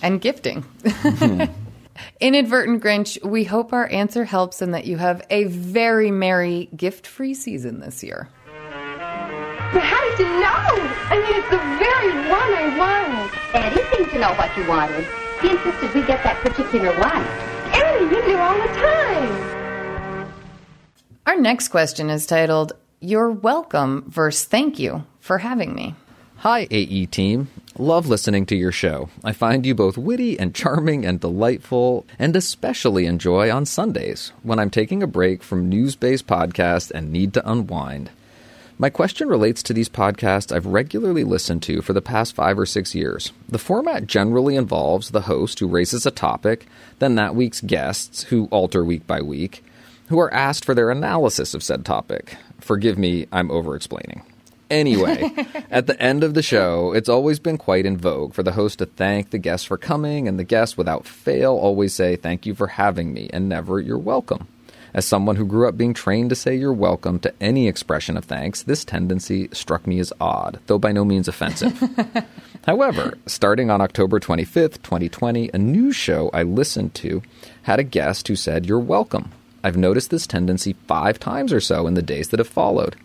[0.00, 0.62] And gifting.
[0.82, 1.52] Mm-hmm.
[2.20, 7.06] Inadvertent Grinch, we hope our answer helps and that you have a very merry gift
[7.06, 8.28] free season this year.
[9.72, 10.64] But how did you know?
[11.12, 13.38] I mean, it's the very one I wanted.
[13.52, 15.06] Eddie seemed to know what you wanted.
[15.42, 17.22] He insisted we get that particular one.
[17.74, 20.32] Eddie, you knew all the time.
[21.26, 25.94] Our next question is titled, You're Welcome versus Thank You for Having Me.
[26.38, 27.48] Hi, AE team.
[27.76, 29.10] Love listening to your show.
[29.22, 34.58] I find you both witty and charming and delightful, and especially enjoy on Sundays when
[34.58, 38.10] I'm taking a break from news based podcasts and need to unwind.
[38.80, 42.64] My question relates to these podcasts I've regularly listened to for the past five or
[42.64, 43.32] six years.
[43.48, 46.68] The format generally involves the host who raises a topic,
[47.00, 49.64] then that week's guests, who alter week by week,
[50.10, 52.36] who are asked for their analysis of said topic.
[52.60, 54.22] Forgive me, I'm over explaining.
[54.70, 55.28] Anyway,
[55.72, 58.78] at the end of the show, it's always been quite in vogue for the host
[58.78, 62.54] to thank the guests for coming, and the guests, without fail, always say, Thank you
[62.54, 64.46] for having me, and never, You're welcome.
[64.94, 68.24] As someone who grew up being trained to say you're welcome to any expression of
[68.24, 71.82] thanks, this tendency struck me as odd, though by no means offensive.
[72.66, 77.22] However, starting on October 25th, 2020, a news show I listened to
[77.62, 79.32] had a guest who said, You're welcome.
[79.62, 82.96] I've noticed this tendency five times or so in the days that have followed.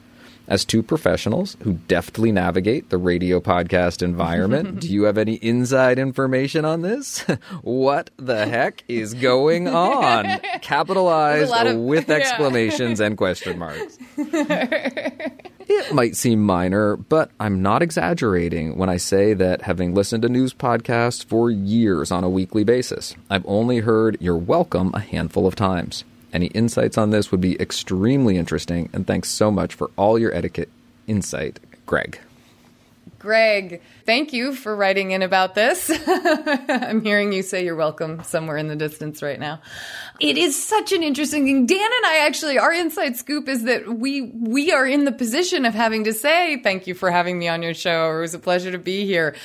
[0.47, 5.97] As two professionals who deftly navigate the radio podcast environment, do you have any inside
[5.97, 7.19] information on this?
[7.61, 10.39] what the heck is going on?
[10.61, 12.15] Capitalized of- with yeah.
[12.15, 13.97] exclamations and question marks.
[14.17, 20.29] It might seem minor, but I'm not exaggerating when I say that having listened to
[20.29, 25.47] news podcasts for years on a weekly basis, I've only heard you're welcome a handful
[25.47, 26.03] of times.
[26.33, 30.33] Any insights on this would be extremely interesting, and thanks so much for all your
[30.33, 30.69] etiquette
[31.07, 32.19] insight, Greg.
[33.23, 35.89] Greg, thank you for writing in about this.
[36.07, 39.61] I'm hearing you say you're welcome somewhere in the distance right now.
[40.19, 41.65] It is such an interesting thing.
[41.65, 45.63] Dan and I actually, our inside scoop is that we we are in the position
[45.63, 48.17] of having to say thank you for having me on your show.
[48.17, 49.35] It was a pleasure to be here.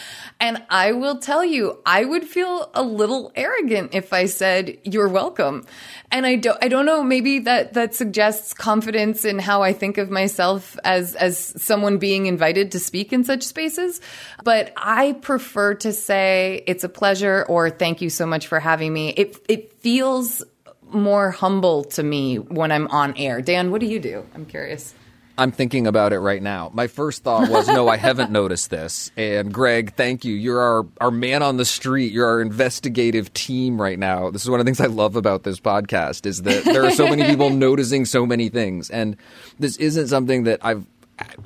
[0.41, 5.09] And I will tell you, I would feel a little arrogant if I said you're
[5.09, 5.65] welcome.
[6.11, 7.05] And I don't, I don't know.
[7.05, 12.27] Maybe that that suggests confidence in how I think of myself as as someone being
[12.27, 14.01] invited to speak in such spaces.
[14.43, 18.93] But I prefer to say it's a pleasure or thank you so much for having
[18.93, 19.11] me.
[19.11, 20.43] It it feels
[20.91, 23.43] more humble to me when I'm on air.
[23.43, 24.25] Dan, what do you do?
[24.35, 24.95] I'm curious.
[25.39, 26.71] I'm thinking about it right now.
[26.75, 29.13] My first thought was, no, I haven't noticed this.
[29.17, 30.35] And Greg, thank you.
[30.35, 32.13] You're our, our man on the street.
[32.13, 34.31] You're our investigative team right now.
[34.31, 36.91] This is one of the things I love about this podcast is that there are
[36.91, 38.91] so many people noticing so many things.
[38.91, 39.17] And
[39.61, 40.85] this isn't something that I've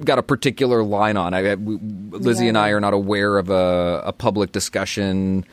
[0.02, 1.34] got a particular line on.
[1.34, 5.44] I, Lizzie and I are not aware of a, a public discussion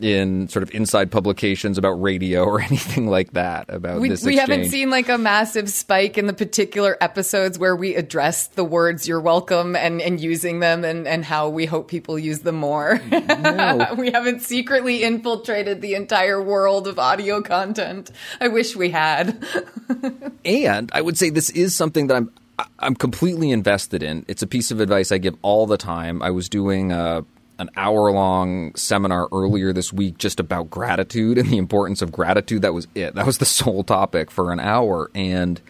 [0.00, 4.36] in sort of inside publications about radio or anything like that about We, this we
[4.36, 9.08] haven't seen like a massive spike in the particular episodes where we address the words
[9.08, 13.00] you're welcome and, and using them and, and how we hope people use them more.
[13.10, 13.94] No.
[13.98, 18.10] we haven't secretly infiltrated the entire world of audio content.
[18.40, 19.44] I wish we had.
[20.44, 22.30] And I would say this is something that I'm
[22.78, 24.24] I'm completely invested in.
[24.28, 26.22] It's a piece of advice I give all the time.
[26.22, 27.24] I was doing a,
[27.58, 32.62] an hour long seminar earlier this week just about gratitude and the importance of gratitude.
[32.62, 33.14] That was it.
[33.14, 35.10] That was the sole topic for an hour.
[35.14, 35.60] And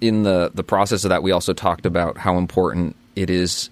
[0.00, 3.70] in the the process of that, we also talked about how important it is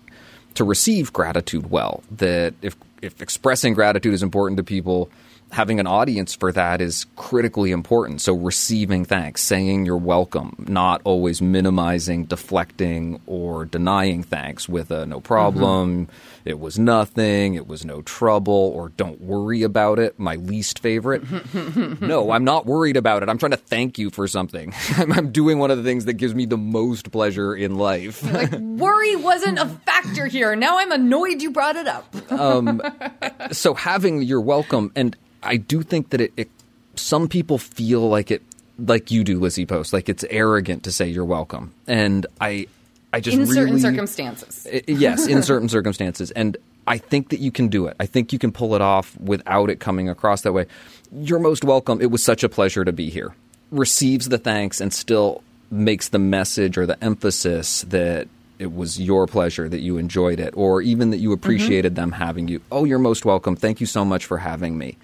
[0.55, 2.03] to receive gratitude well.
[2.11, 5.11] That if if expressing gratitude is important to people,
[5.53, 8.21] having an audience for that is critically important.
[8.21, 15.07] So receiving thanks, saying you're welcome, not always minimizing, deflecting, or denying thanks with a
[15.07, 16.09] no problem,
[16.45, 20.19] it was nothing, it was no trouble, or don't worry about it.
[20.19, 21.23] My least favorite.
[22.01, 23.29] no, I'm not worried about it.
[23.29, 24.73] I'm trying to thank you for something.
[24.97, 28.23] I'm, doing one of the things that gives me the most pleasure in life.
[28.33, 30.57] Like, worry wasn't a factor here.
[30.57, 32.33] Now I'm annoyed you brought it up.
[32.33, 32.83] Um,
[33.53, 36.49] so having your welcome and i do think that it, it
[36.97, 38.43] some people feel like it
[38.79, 41.73] like you do lizzie post like it's arrogant to say you're welcome.
[41.87, 42.67] And i
[43.13, 44.67] i just In certain circumstances.
[44.87, 46.31] Yes in certain circumstances.
[46.33, 47.97] And i think that you can do it.
[48.01, 50.67] I think you can pull it off without it coming across that way.
[51.13, 52.01] You're most welcome.
[52.01, 53.35] It was such a pleasure to be here.
[53.71, 58.29] Receives the thanks and still makes the message or the emphasis that
[58.61, 62.47] it was your pleasure that you enjoyed it or even that you appreciated them having
[62.47, 62.61] you.
[62.71, 63.57] Oh you're most welcome.
[63.57, 64.99] Thank you so much for having me.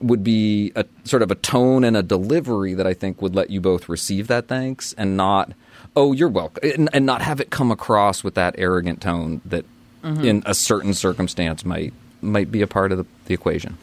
[0.00, 3.50] Would be a sort of a tone and a delivery that I think would let
[3.50, 5.52] you both receive that thanks and not,
[5.96, 9.64] oh, you're welcome, and, and not have it come across with that arrogant tone that
[10.02, 11.92] in a certain circumstance might
[12.22, 13.76] might be a part of the, the equation.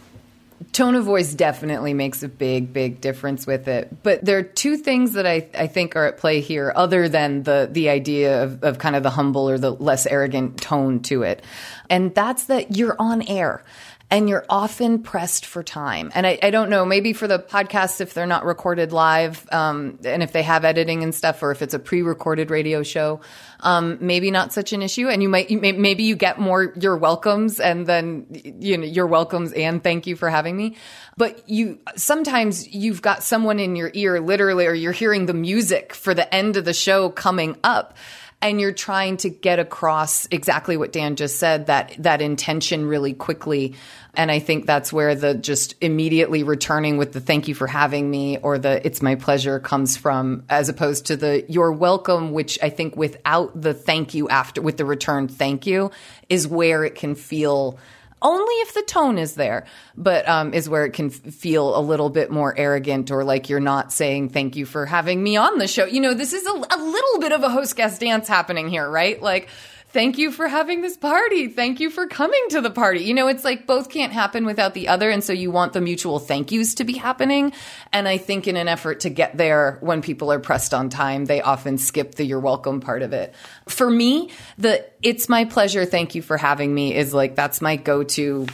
[0.71, 4.03] Tone of voice definitely makes a big big difference with it.
[4.03, 7.43] But there are two things that i, I think are at play here other than
[7.43, 11.23] the the idea of, of kind of the humble or the less arrogant tone to
[11.23, 11.43] it.
[11.89, 13.63] And that's that you're on air
[14.09, 16.11] and you're often pressed for time.
[16.15, 19.99] And I, I don't know, maybe for the podcast, if they're not recorded live, um,
[20.05, 23.19] and if they have editing and stuff, or if it's a pre-recorded radio show,
[23.59, 25.09] um, maybe not such an issue.
[25.09, 28.85] And you might, you may, maybe you get more your welcomes and then, you know,
[28.85, 30.77] your welcomes and thank you for having me.
[31.17, 35.93] But you, sometimes you've got someone in your ear, literally, or you're hearing the music
[35.93, 37.97] for the end of the show coming up
[38.41, 43.13] and you're trying to get across exactly what Dan just said that that intention really
[43.13, 43.75] quickly.
[44.13, 48.09] And I think that's where the just immediately returning with the thank you for having
[48.09, 52.57] me or the it's my pleasure comes from as opposed to the you're welcome which
[52.61, 55.91] I think without the thank you after with the return thank you
[56.29, 57.77] is where it can feel
[58.21, 59.65] only if the tone is there,
[59.95, 63.59] but um, is where it can feel a little bit more arrogant or like you're
[63.59, 65.85] not saying thank you for having me on the show.
[65.85, 68.89] You know, this is a, a little bit of a host guest dance happening here,
[68.89, 69.21] right?
[69.21, 69.49] Like,
[69.89, 71.47] thank you for having this party.
[71.47, 73.03] Thank you for coming to the party.
[73.03, 75.09] You know, it's like both can't happen without the other.
[75.09, 77.53] And so you want the mutual thank yous to be happening.
[77.91, 81.25] And I think in an effort to get there when people are pressed on time,
[81.25, 83.33] they often skip the you're welcome part of it.
[83.67, 85.85] For me, the it's my pleasure.
[85.85, 88.47] Thank you for having me is like that's my go to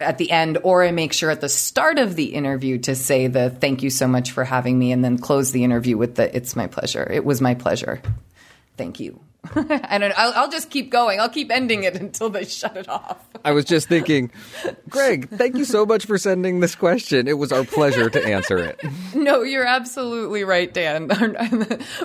[0.00, 3.26] at the end, or I make sure at the start of the interview to say
[3.26, 6.34] the thank you so much for having me and then close the interview with the
[6.36, 7.08] it's my pleasure.
[7.10, 8.02] It was my pleasure.
[8.76, 9.20] Thank you.
[9.54, 10.14] I don't know.
[10.16, 11.20] I'll, I'll, just keep going.
[11.20, 13.26] I'll keep ending it until they shut it off.
[13.44, 14.30] I was just thinking,
[14.88, 17.28] Greg, thank you so much for sending this question.
[17.28, 18.80] It was our pleasure to answer it.
[19.14, 21.08] No, you're absolutely right, Dan.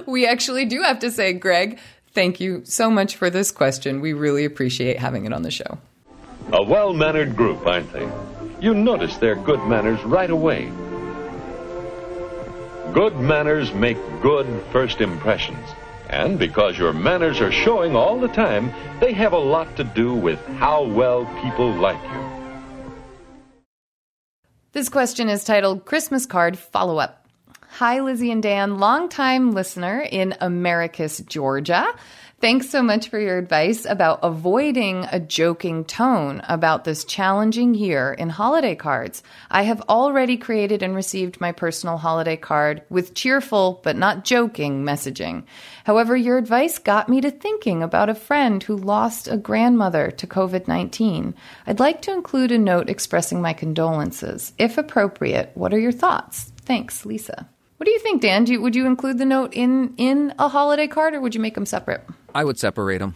[0.06, 1.80] we actually do have to say, Greg,
[2.14, 4.00] thank you so much for this question.
[4.00, 5.78] We really appreciate having it on the show.
[6.54, 8.10] A well mannered group, aren't they?
[8.62, 10.72] You notice their good manners right away.
[12.94, 15.68] Good manners make good first impressions.
[16.10, 20.14] And because your manners are showing all the time, they have a lot to do
[20.14, 22.40] with how well people like you.
[24.72, 27.28] This question is titled Christmas Card Follow Up.
[27.74, 31.88] Hi, Lizzie and Dan, longtime listener in Americus, Georgia.
[32.42, 38.14] Thanks so much for your advice about avoiding a joking tone about this challenging year
[38.14, 39.24] in holiday cards.
[39.52, 44.86] I have already created and received my personal holiday card with cheerful but not joking
[44.86, 45.44] messaging.
[45.84, 50.26] However, your advice got me to thinking about a friend who lost a grandmother to
[50.26, 51.36] COVID 19.
[51.68, 54.54] I'd like to include a note expressing my condolences.
[54.58, 56.54] If appropriate, what are your thoughts?
[56.62, 57.50] Thanks, Lisa.
[57.76, 58.46] What do you think, Dan?
[58.46, 61.42] Do you, would you include the note in in a holiday card, or would you
[61.42, 62.06] make them separate?
[62.34, 63.16] I would separate them.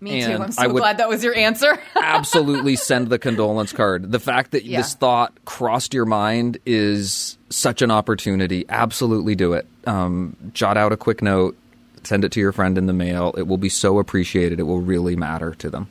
[0.00, 0.42] Me and too.
[0.42, 1.78] I'm so glad that was your answer.
[1.96, 4.12] absolutely send the condolence card.
[4.12, 4.78] The fact that yeah.
[4.78, 8.66] this thought crossed your mind is such an opportunity.
[8.68, 9.66] Absolutely do it.
[9.86, 11.56] Um, jot out a quick note,
[12.02, 13.34] send it to your friend in the mail.
[13.38, 14.60] It will be so appreciated.
[14.60, 15.88] It will really matter to them.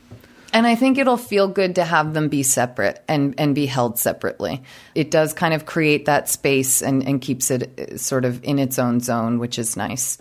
[0.53, 3.97] And I think it'll feel good to have them be separate and, and be held
[3.97, 4.61] separately.
[4.93, 8.59] It does kind of create that space and, and keeps it uh, sort of in
[8.59, 10.19] its own zone, which is nice.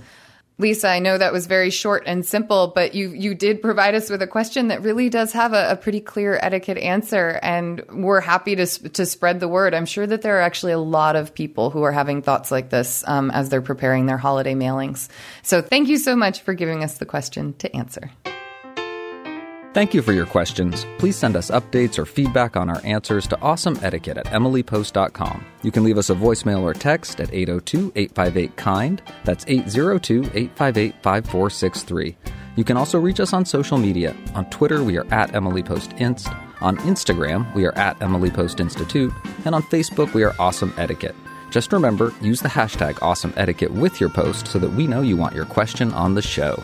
[0.59, 4.11] Lisa, I know that was very short and simple, but you you did provide us
[4.11, 8.21] with a question that really does have a, a, pretty clear etiquette answer, and we're
[8.21, 9.75] happy to to spread the word.
[9.75, 12.71] I'm sure that there are actually a lot of people who are having thoughts like
[12.71, 15.09] this um, as they're preparing their holiday mailings.
[15.43, 18.11] So, thank you so much for giving us the question to answer.
[19.75, 20.85] Thank you for your questions.
[20.99, 25.47] Please send us updates or feedback on our answers to awesomeetiquette at emilypost.com.
[25.63, 29.03] You can leave us a voicemail or text at 802 858 KIND.
[29.25, 32.17] That's 802 858 5463.
[32.55, 34.15] You can also reach us on social media.
[34.35, 36.61] On Twitter, we are at EmilyPostInst.
[36.61, 39.15] On Instagram, we are at EmilyPostInstitute.
[39.47, 41.17] And on Facebook, we are Awesome Etiquette.
[41.51, 45.17] Just remember, use the hashtag Awesome Etiquette with your post so that we know you
[45.17, 46.63] want your question on the show.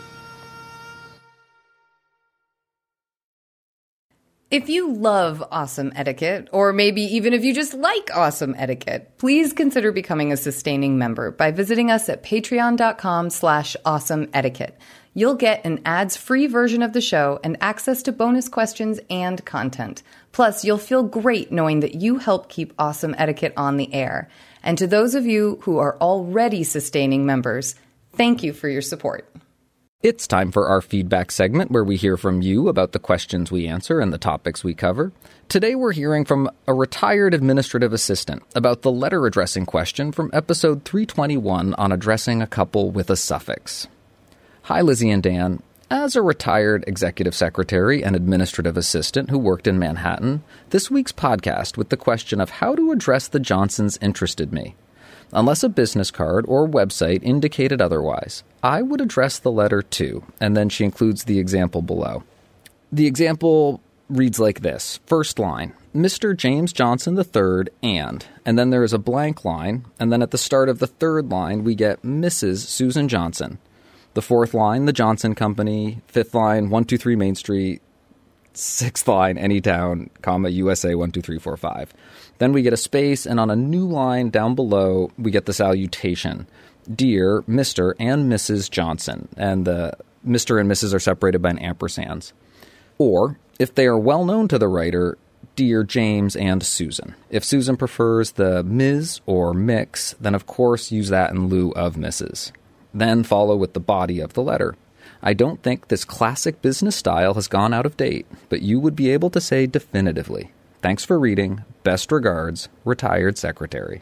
[4.51, 9.53] If you love awesome etiquette, or maybe even if you just like awesome etiquette, please
[9.53, 14.75] consider becoming a sustaining member by visiting us at patreon.com slash awesome etiquette.
[15.13, 20.01] You'll get an ads-free version of the show and access to bonus questions and content.
[20.31, 24.29] Plus, you'll feel great knowing that you help keep awesome etiquette on the air.
[24.63, 27.75] And to those of you who are already sustaining members,
[28.13, 29.31] thank you for your support.
[30.01, 33.67] It's time for our feedback segment where we hear from you about the questions we
[33.67, 35.11] answer and the topics we cover.
[35.49, 40.85] Today we're hearing from a retired administrative assistant about the letter addressing question from episode
[40.85, 43.89] 321 on addressing a couple with a suffix.
[44.61, 45.61] Hi, Lizzie and Dan.
[45.91, 51.75] As a retired executive secretary and administrative assistant who worked in Manhattan, this week's podcast
[51.75, 54.75] with the question of how to address the Johnsons interested me
[55.31, 58.43] unless a business card or website indicated otherwise.
[58.63, 62.23] I would address the letter to, and then she includes the example below.
[62.91, 66.35] The example reads like this First line Mr.
[66.35, 70.37] James Johnson III and, and then there is a blank line, and then at the
[70.37, 72.59] start of the third line, we get Mrs.
[72.67, 73.59] Susan Johnson.
[74.13, 76.01] The fourth line, the Johnson Company.
[76.07, 77.81] Fifth line, 123 Main Street.
[78.53, 81.93] Sixth line, any town, comma, USA 12345.
[82.39, 85.53] Then we get a space, and on a new line down below, we get the
[85.53, 86.47] salutation
[86.93, 87.93] Dear Mr.
[87.99, 88.71] and Mrs.
[88.71, 89.27] Johnson.
[89.37, 89.93] And the
[90.27, 90.59] Mr.
[90.59, 90.93] and Mrs.
[90.93, 92.31] are separated by an ampersand.
[92.97, 95.17] Or, if they are well known to the writer,
[95.55, 97.15] Dear James and Susan.
[97.29, 99.19] If Susan prefers the Ms.
[99.25, 102.51] or Mx, then of course use that in lieu of Mrs.
[102.93, 104.75] Then follow with the body of the letter.
[105.21, 108.95] I don't think this classic business style has gone out of date, but you would
[108.95, 110.51] be able to say definitively.
[110.81, 111.63] Thanks for reading.
[111.83, 114.01] Best regards, retired secretary.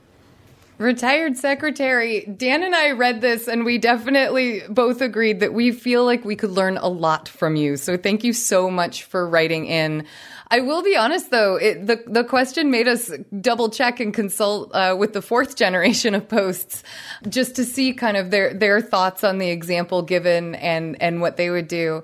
[0.77, 2.21] Retired secretary.
[2.25, 6.35] Dan and I read this and we definitely both agreed that we feel like we
[6.35, 7.77] could learn a lot from you.
[7.77, 10.05] So thank you so much for writing in.
[10.49, 13.11] I will be honest though, it, the the question made us
[13.41, 16.83] double check and consult uh, with the fourth generation of posts
[17.27, 21.37] just to see kind of their their thoughts on the example given and and what
[21.37, 22.03] they would do.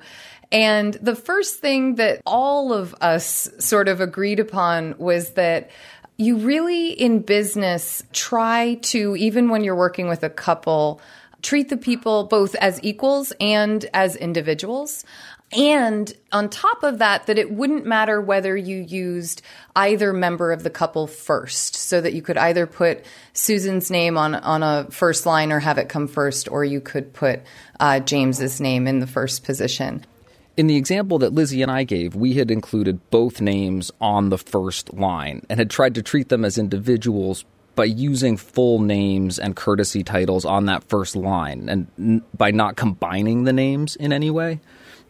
[0.53, 5.71] And the first thing that all of us sort of agreed upon was that
[6.15, 11.01] you really in business try to, even when you're working with a couple,
[11.41, 15.03] treat the people both as equals and as individuals.
[15.51, 19.41] And on top of that, that it wouldn't matter whether you used
[19.75, 24.35] either member of the couple first, so that you could either put Susan's name on,
[24.35, 27.41] on a first line or have it come first, or you could put
[27.79, 30.05] uh, James's name in the first position.
[30.55, 34.37] In the example that Lizzie and I gave, we had included both names on the
[34.37, 37.43] first line and had tried to treat them as individuals
[37.75, 42.75] by using full names and courtesy titles on that first line and n- by not
[42.75, 44.59] combining the names in any way.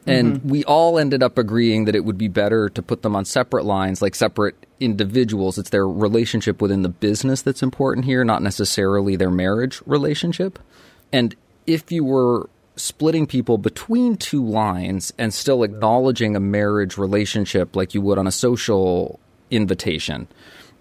[0.06, 0.50] And mm-hmm.
[0.50, 3.66] we all ended up agreeing that it would be better to put them on separate
[3.66, 5.58] lines, like separate individuals.
[5.58, 10.60] It's their relationship within the business that's important here, not necessarily their marriage relationship.
[11.12, 11.36] And
[11.66, 17.94] if you were splitting people between two lines and still acknowledging a marriage relationship like
[17.94, 19.20] you would on a social
[19.52, 20.28] invitation,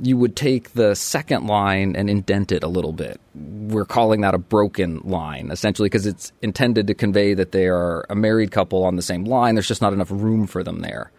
[0.00, 3.20] you would take the second line and indent it a little bit.
[3.34, 8.04] We're calling that a broken line, essentially, because it's intended to convey that they are
[8.10, 9.54] a married couple on the same line.
[9.54, 11.12] There's just not enough room for them there.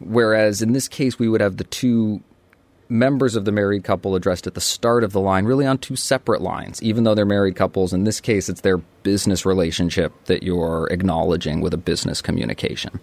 [0.00, 2.22] Whereas in this case, we would have the two
[2.88, 5.96] members of the married couple addressed at the start of the line, really on two
[5.96, 7.92] separate lines, even though they're married couples.
[7.92, 13.00] In this case, it's their business relationship that you're acknowledging with a business communication.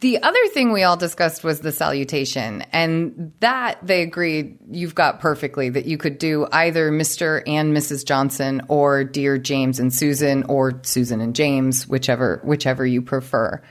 [0.00, 5.18] The other thing we all discussed was the salutation, and that they agreed you've got
[5.18, 7.42] perfectly that you could do either Mr.
[7.46, 8.04] and Mrs.
[8.04, 13.62] Johnson or Dear James and Susan or Susan and James, whichever whichever you prefer.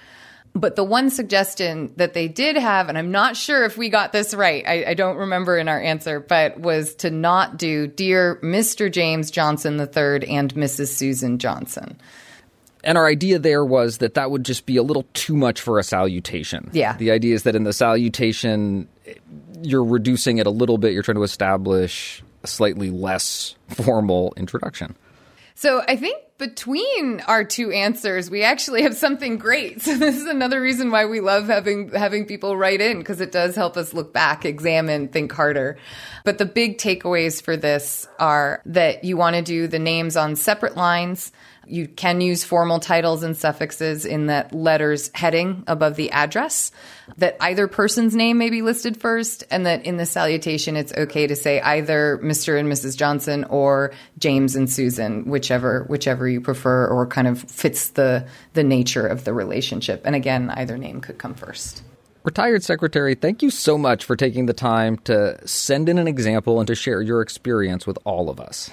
[0.60, 4.12] But the one suggestion that they did have, and I'm not sure if we got
[4.12, 8.39] this right, I, I, don't remember in our answer, but was to not do Dear
[8.41, 8.91] Mr.
[8.91, 10.88] James Johnson III and Mrs.
[10.88, 11.99] Susan Johnson.
[12.84, 15.78] And our idea there was that that would just be a little too much for
[15.78, 16.70] a salutation.
[16.74, 16.95] Yeah.
[16.97, 18.88] The idea is that in the salutation,
[19.62, 20.93] you're reducing it a little bit.
[20.93, 24.95] You're trying to establish a slightly less formal introduction.
[25.60, 29.82] So I think between our two answers, we actually have something great.
[29.88, 33.32] So this is another reason why we love having having people write in because it
[33.32, 35.78] does help us look back, examine, think harder.
[36.24, 40.36] But the big takeaways for this are that you want to do the names on
[40.36, 41.32] separate lines
[41.70, 46.72] you can use formal titles and suffixes in that letter's heading above the address,
[47.18, 51.28] that either person's name may be listed first, and that in the salutation it's okay
[51.28, 52.59] to say either Mr.
[52.59, 52.97] and Mrs.
[52.97, 58.63] Johnson or James and Susan, whichever whichever you prefer or kind of fits the the
[58.63, 60.01] nature of the relationship.
[60.05, 61.84] And again, either name could come first.
[62.24, 66.59] Retired Secretary, thank you so much for taking the time to send in an example
[66.59, 68.70] and to share your experience with all of us.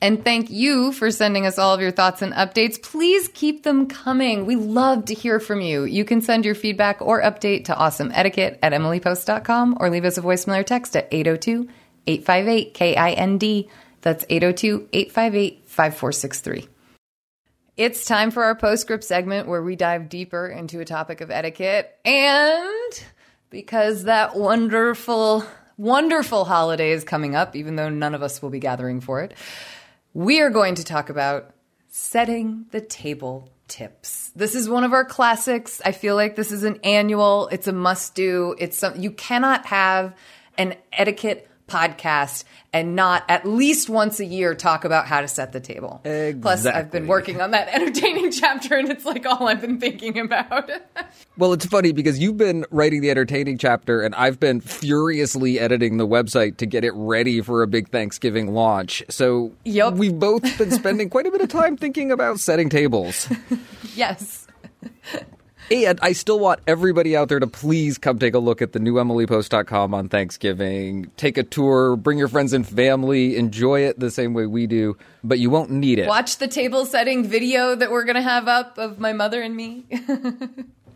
[0.00, 2.82] And thank you for sending us all of your thoughts and updates.
[2.82, 4.44] Please keep them coming.
[4.44, 5.84] We love to hear from you.
[5.84, 10.22] You can send your feedback or update to awesomeetiquette at emilypost.com or leave us a
[10.22, 11.68] voicemail or text at 802
[12.06, 13.70] 858 KIND.
[14.02, 16.68] That's 802 858 5463.
[17.76, 21.98] It's time for our postscript segment where we dive deeper into a topic of etiquette.
[22.04, 23.04] And
[23.50, 25.44] because that wonderful,
[25.76, 29.34] wonderful holiday is coming up, even though none of us will be gathering for it,
[30.14, 31.50] we are going to talk about
[31.88, 34.30] setting the table tips.
[34.36, 35.82] This is one of our classics.
[35.84, 38.54] I feel like this is an annual, it's a must do.
[38.58, 40.14] It's some, you cannot have
[40.56, 45.52] an etiquette podcast and not at least once a year talk about how to set
[45.52, 46.00] the table.
[46.02, 50.18] Plus, I've been working on that entertaining chapter, and it's like all I've been thinking
[50.18, 50.70] about.
[51.36, 55.96] Well, it's funny because you've been writing the entertaining chapter, and I've been furiously editing
[55.96, 59.02] the website to get it ready for a big Thanksgiving launch.
[59.08, 59.94] So Yup.
[59.94, 63.28] we've both been spending quite a bit of time thinking about setting tables.
[63.96, 64.46] yes.
[65.70, 68.78] And I still want everybody out there to please come take a look at the
[68.78, 71.10] new emilypost.com on Thanksgiving.
[71.16, 74.96] Take a tour, bring your friends and family, enjoy it the same way we do,
[75.22, 76.06] but you won't need it.
[76.06, 79.56] Watch the table setting video that we're going to have up of my mother and
[79.56, 79.84] me.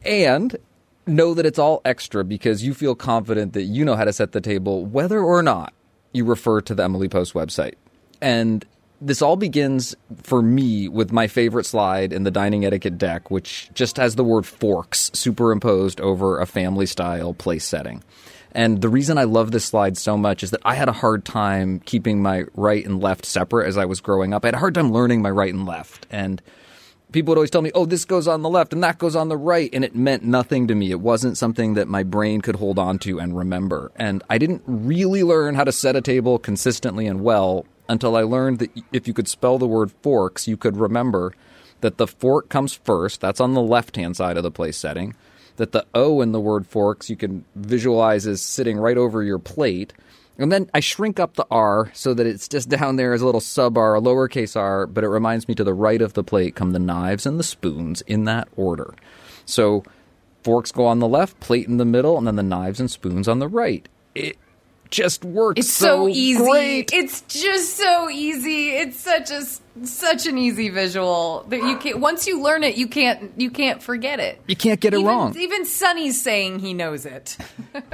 [0.04, 0.56] And
[1.06, 4.32] know that it's all extra because you feel confident that you know how to set
[4.32, 5.72] the table, whether or not
[6.12, 7.74] you refer to the Emily Post website.
[8.20, 8.64] And
[9.00, 13.70] this all begins for me with my favorite slide in the dining etiquette deck, which
[13.74, 18.02] just has the word forks superimposed over a family style place setting.
[18.52, 21.24] And the reason I love this slide so much is that I had a hard
[21.24, 24.44] time keeping my right and left separate as I was growing up.
[24.44, 26.06] I had a hard time learning my right and left.
[26.10, 26.42] And
[27.12, 29.28] people would always tell me, oh, this goes on the left and that goes on
[29.28, 29.70] the right.
[29.72, 30.90] And it meant nothing to me.
[30.90, 33.92] It wasn't something that my brain could hold on to and remember.
[33.96, 38.22] And I didn't really learn how to set a table consistently and well until I
[38.22, 41.32] learned that if you could spell the word forks, you could remember
[41.80, 43.20] that the fork comes first.
[43.20, 45.14] That's on the left hand side of the place setting.
[45.56, 49.38] That the O in the word forks you can visualize as sitting right over your
[49.38, 49.92] plate.
[50.36, 53.26] And then I shrink up the R so that it's just down there as a
[53.26, 56.22] little sub R, a lowercase r, but it reminds me to the right of the
[56.22, 58.94] plate come the knives and the spoons in that order.
[59.46, 59.82] So
[60.42, 63.26] forks go on the left, plate in the middle, and then the knives and spoons
[63.28, 63.88] on the right.
[64.14, 64.38] It
[64.90, 66.42] just works It's so, easy.
[66.42, 66.92] great.
[66.92, 68.70] It's just so easy.
[68.70, 69.42] It's such a
[69.86, 73.82] such an easy visual that you can once you learn it, you can't you can't
[73.82, 74.40] forget it.
[74.46, 75.38] You can't get it even, wrong.
[75.38, 77.36] Even Sonny's saying he knows it.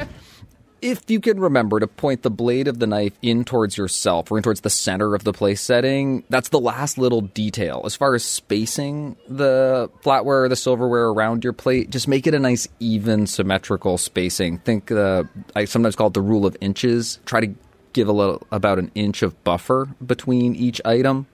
[0.84, 4.36] if you can remember to point the blade of the knife in towards yourself or
[4.36, 7.80] in towards the center of the place setting, that's the last little detail.
[7.86, 12.34] As far as spacing the flatware or the silverware around your plate, just make it
[12.34, 14.58] a nice, even, symmetrical spacing.
[14.58, 15.24] Think, uh,
[15.56, 17.18] I sometimes call it the rule of inches.
[17.24, 17.54] Try to
[17.94, 21.26] give a little, about an inch of buffer between each item,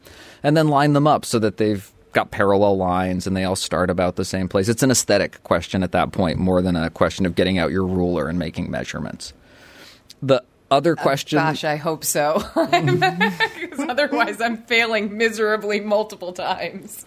[0.45, 3.91] and then line them up so that they've got parallel lines and they all start
[3.91, 4.69] about the same place.
[4.69, 7.87] It's an aesthetic question at that point more than a question of getting out your
[7.87, 9.33] ruler and making measurements.
[10.23, 12.43] The other question Gosh, I hope so.
[12.55, 17.05] Because otherwise, I'm failing miserably multiple times.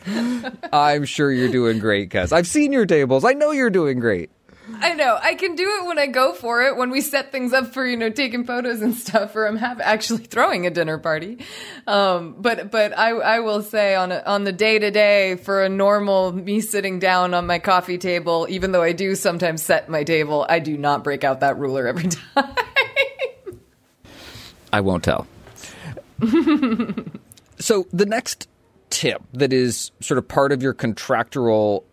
[0.72, 2.32] I'm sure you're doing great, Kaz.
[2.32, 3.26] I've seen your tables.
[3.26, 4.30] I know you're doing great.
[4.76, 5.20] I know.
[5.22, 7.86] I can do it when I go for it, when we set things up for,
[7.86, 11.40] you know, taking photos and stuff, or I'm have actually throwing a dinner party.
[11.86, 15.64] Um, but, but I, I will say on, a, on the day to day for
[15.64, 19.90] a normal me sitting down on my coffee table, even though I do sometimes set
[19.90, 22.56] my table, I do not break out that ruler every time.
[24.74, 25.28] I won't tell.
[27.60, 28.50] so the next
[28.90, 31.86] tip that is sort of part of your contractual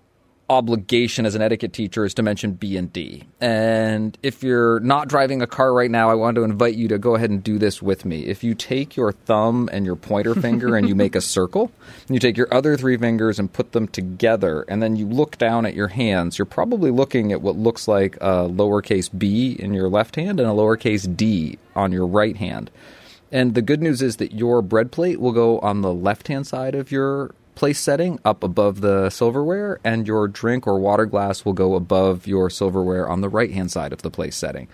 [0.50, 3.22] obligation as an etiquette teacher is to mention B and D.
[3.40, 6.98] And if you're not driving a car right now, I want to invite you to
[6.98, 8.26] go ahead and do this with me.
[8.26, 11.70] If you take your thumb and your pointer finger and you make a circle,
[12.08, 15.38] and you take your other three fingers and put them together, and then you look
[15.38, 19.72] down at your hands, you're probably looking at what looks like a lowercase b in
[19.72, 22.72] your left hand and a lowercase d on your right hand.
[23.32, 26.48] And the good news is that your bread plate will go on the left hand
[26.48, 31.44] side of your place setting up above the silverware, and your drink or water glass
[31.44, 34.68] will go above your silverware on the right hand side of the place setting.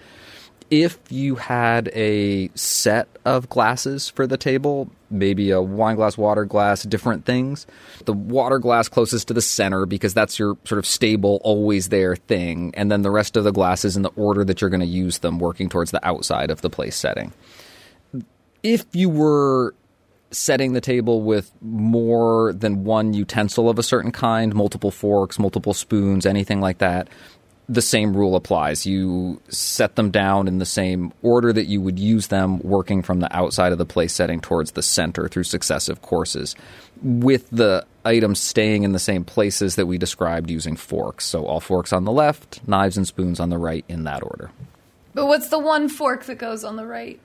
[0.68, 6.44] If you had a set of glasses for the table, maybe a wine glass, water
[6.44, 7.68] glass, different things,
[8.04, 12.16] the water glass closest to the center because that's your sort of stable, always there
[12.16, 14.86] thing, and then the rest of the glasses in the order that you're going to
[14.86, 17.32] use them, working towards the outside of the place setting
[18.66, 19.74] if you were
[20.30, 25.74] setting the table with more than one utensil of a certain kind, multiple forks, multiple
[25.74, 27.08] spoons, anything like that,
[27.68, 28.86] the same rule applies.
[28.86, 33.20] You set them down in the same order that you would use them, working from
[33.20, 36.54] the outside of the place setting towards the center through successive courses,
[37.02, 41.24] with the items staying in the same places that we described using forks.
[41.24, 44.50] So all forks on the left, knives and spoons on the right in that order.
[45.12, 47.18] but what's the one fork that goes on the right?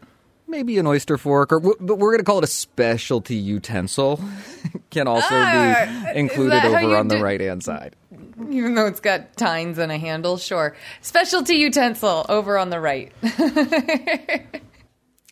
[0.51, 4.19] Maybe an oyster fork, or but we're going to call it a specialty utensil.
[4.91, 7.95] Can also Ah, be included that how over on the right hand side.
[8.49, 10.75] Even though it's got tines and a handle, sure.
[11.01, 13.11] Specialty utensil over on the right.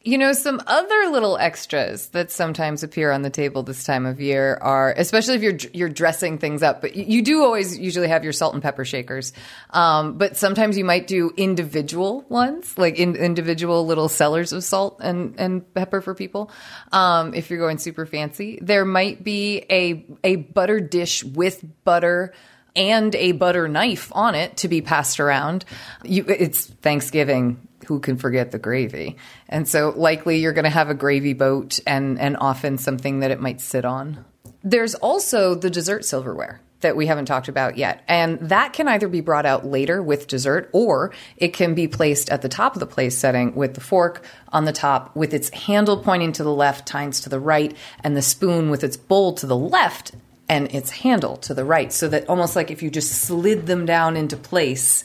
[0.01, 4.21] You know, some other little extras that sometimes appear on the table this time of
[4.21, 6.79] year are, especially if you're you're dressing things up.
[6.79, 9.33] But you, do always usually have your salt and pepper shakers.
[9.71, 15.01] Um, but sometimes you might do individual ones, like in, individual little cellars of salt
[15.01, 16.49] and and pepper for people.
[16.93, 22.33] Um, if you're going super fancy, there might be a a butter dish with butter
[22.73, 25.65] and a butter knife on it to be passed around.
[26.05, 29.17] You, it's Thanksgiving who can forget the gravy?
[29.47, 33.31] And so likely you're going to have a gravy boat and, and often something that
[33.31, 34.25] it might sit on.
[34.63, 38.03] There's also the dessert silverware that we haven't talked about yet.
[38.07, 42.29] And that can either be brought out later with dessert or it can be placed
[42.29, 45.49] at the top of the place setting with the fork on the top with its
[45.49, 49.33] handle pointing to the left, tines to the right, and the spoon with its bowl
[49.33, 50.13] to the left
[50.47, 51.91] and its handle to the right.
[51.93, 55.03] So that almost like if you just slid them down into place,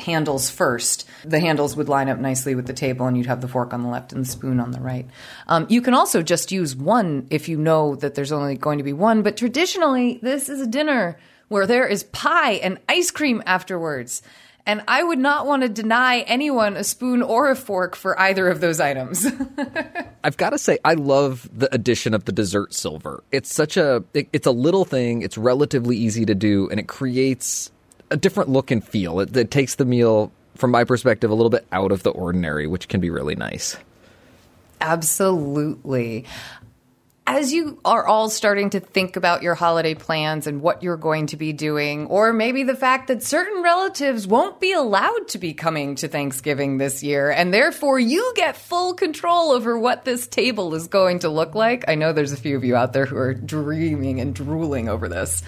[0.00, 3.48] handles first, the handles would line up nicely with the table and you'd have the
[3.48, 5.06] fork on the left and the spoon on the right.
[5.48, 8.84] Um, you can also just use one if you know that there's only going to
[8.84, 11.18] be one, but traditionally, this is a dinner
[11.48, 14.22] where there is pie and ice cream afterwards.
[14.66, 18.48] And I would not want to deny anyone a spoon or a fork for either
[18.48, 19.26] of those items.
[20.24, 23.22] I've got to say, I love the addition of the dessert silver.
[23.30, 25.20] It's such a, it, it's a little thing.
[25.20, 27.70] It's relatively easy to do, and it creates
[28.14, 29.18] a different look and feel.
[29.18, 32.68] It, it takes the meal, from my perspective, a little bit out of the ordinary,
[32.68, 33.76] which can be really nice.
[34.80, 36.24] Absolutely.
[37.26, 41.26] As you are all starting to think about your holiday plans and what you're going
[41.28, 45.54] to be doing, or maybe the fact that certain relatives won't be allowed to be
[45.54, 50.74] coming to Thanksgiving this year, and therefore you get full control over what this table
[50.74, 51.84] is going to look like.
[51.88, 55.08] I know there's a few of you out there who are dreaming and drooling over
[55.08, 55.42] this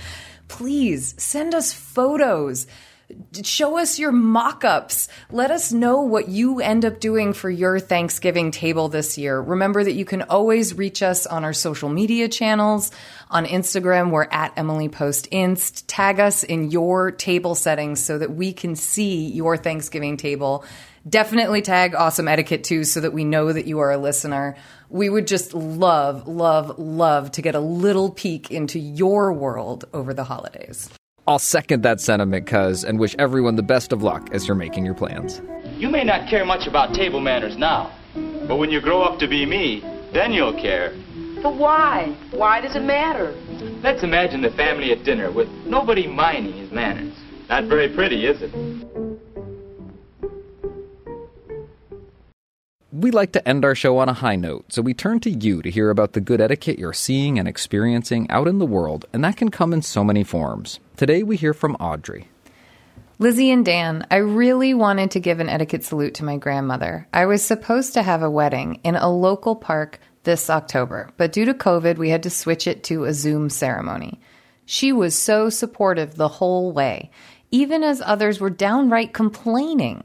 [0.49, 2.67] please send us photos.
[3.43, 5.09] Show us your mock ups.
[5.31, 9.41] Let us know what you end up doing for your Thanksgiving table this year.
[9.41, 12.91] Remember that you can always reach us on our social media channels.
[13.31, 15.87] On Instagram, we're at Emily Post Inst.
[15.87, 20.65] Tag us in your table settings so that we can see your Thanksgiving table.
[21.09, 24.57] Definitely tag Awesome Etiquette too so that we know that you are a listener.
[24.89, 30.15] We would just love, love, love to get a little peek into your world over
[30.15, 30.89] the holidays.
[31.27, 34.85] I'll second that sentiment, cuz, and wish everyone the best of luck as you're making
[34.85, 35.43] your plans.
[35.77, 37.91] You may not care much about table manners now,
[38.47, 39.81] but when you grow up to be me,
[40.13, 40.95] then you'll care.
[41.43, 42.17] But why?
[42.31, 43.35] Why does it matter?
[43.83, 47.13] Let's imagine the family at dinner with nobody minding his manners.
[47.49, 48.53] Not very pretty, is it?
[52.93, 55.61] We like to end our show on a high note, so we turn to you
[55.61, 59.25] to hear about the good etiquette you're seeing and experiencing out in the world, and
[59.25, 60.79] that can come in so many forms.
[60.97, 62.29] Today we hear from Audrey.
[63.19, 67.09] Lizzie and Dan, I really wanted to give an etiquette salute to my grandmother.
[67.13, 71.45] I was supposed to have a wedding in a local park this October, but due
[71.45, 74.21] to COVID, we had to switch it to a Zoom ceremony.
[74.65, 77.11] She was so supportive the whole way,
[77.51, 80.05] even as others were downright complaining.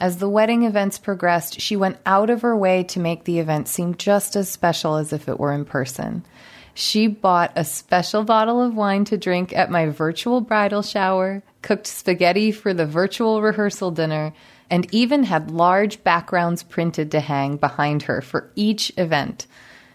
[0.00, 3.66] As the wedding events progressed, she went out of her way to make the event
[3.66, 6.24] seem just as special as if it were in person.
[6.72, 11.88] She bought a special bottle of wine to drink at my virtual bridal shower, cooked
[11.88, 14.32] spaghetti for the virtual rehearsal dinner,
[14.70, 19.48] and even had large backgrounds printed to hang behind her for each event.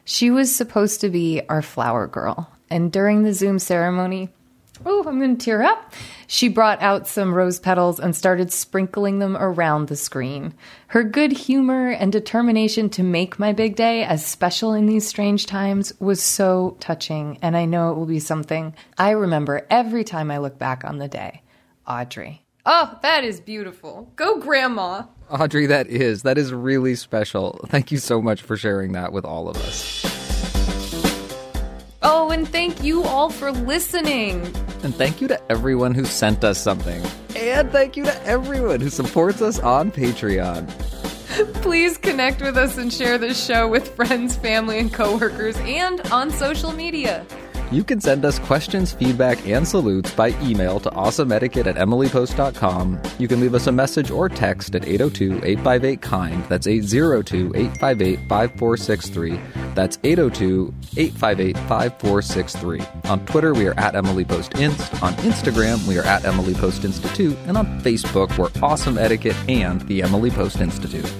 [0.03, 4.27] She was supposed to be our flower girl, and during the Zoom ceremony,
[4.85, 5.93] Oh, I'm going to tear up.
[6.27, 10.53] She brought out some rose petals and started sprinkling them around the screen.
[10.87, 15.45] Her good humor and determination to make my big day as special in these strange
[15.45, 20.31] times was so touching, and I know it will be something I remember every time
[20.31, 21.41] I look back on the day.
[21.87, 22.43] Audrey.
[22.65, 24.11] Oh, that is beautiful.
[24.15, 25.03] Go, Grandma.
[25.29, 26.23] Audrey, that is.
[26.23, 27.59] That is really special.
[27.67, 30.12] Thank you so much for sharing that with all of us.
[32.05, 34.45] Oh, and thank you all for listening.
[34.83, 37.01] And thank you to everyone who sent us something.
[37.35, 40.67] And thank you to everyone who supports us on Patreon.
[41.61, 46.29] Please connect with us and share this show with friends, family, and coworkers and on
[46.29, 47.25] social media.
[47.73, 53.01] You can send us questions, feedback, and salutes by email to awesomeetiquette at emilypost.com.
[53.17, 56.43] You can leave us a message or text at 802 858 KIND.
[56.49, 59.39] That's 802 858 5463.
[59.73, 62.81] That's 802 858 5463.
[63.05, 65.01] On Twitter, we are at Emily Post Inst.
[65.01, 67.35] On Instagram, we are at Emily Post Institute.
[67.47, 71.11] And on Facebook, we're Awesome Etiquette and the Emily Post Institute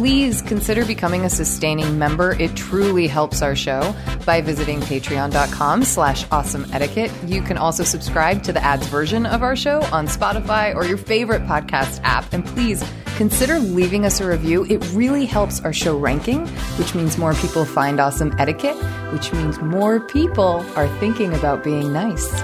[0.00, 2.32] please consider becoming a sustaining member.
[2.40, 3.94] It truly helps our show
[4.24, 7.12] by visiting patreon.com slash awesome etiquette.
[7.26, 10.96] You can also subscribe to the ads version of our show on Spotify or your
[10.96, 12.32] favorite podcast app.
[12.32, 12.82] And please
[13.18, 14.64] consider leaving us a review.
[14.70, 16.46] It really helps our show ranking,
[16.78, 18.76] which means more people find awesome etiquette,
[19.12, 22.40] which means more people are thinking about being nice.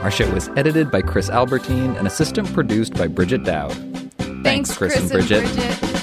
[0.00, 3.74] Our show was edited by Chris Albertine and assistant produced by Bridget Dowd.
[4.42, 5.44] Thanks, Chris, Chris and Bridget.
[5.44, 5.97] And Bridget.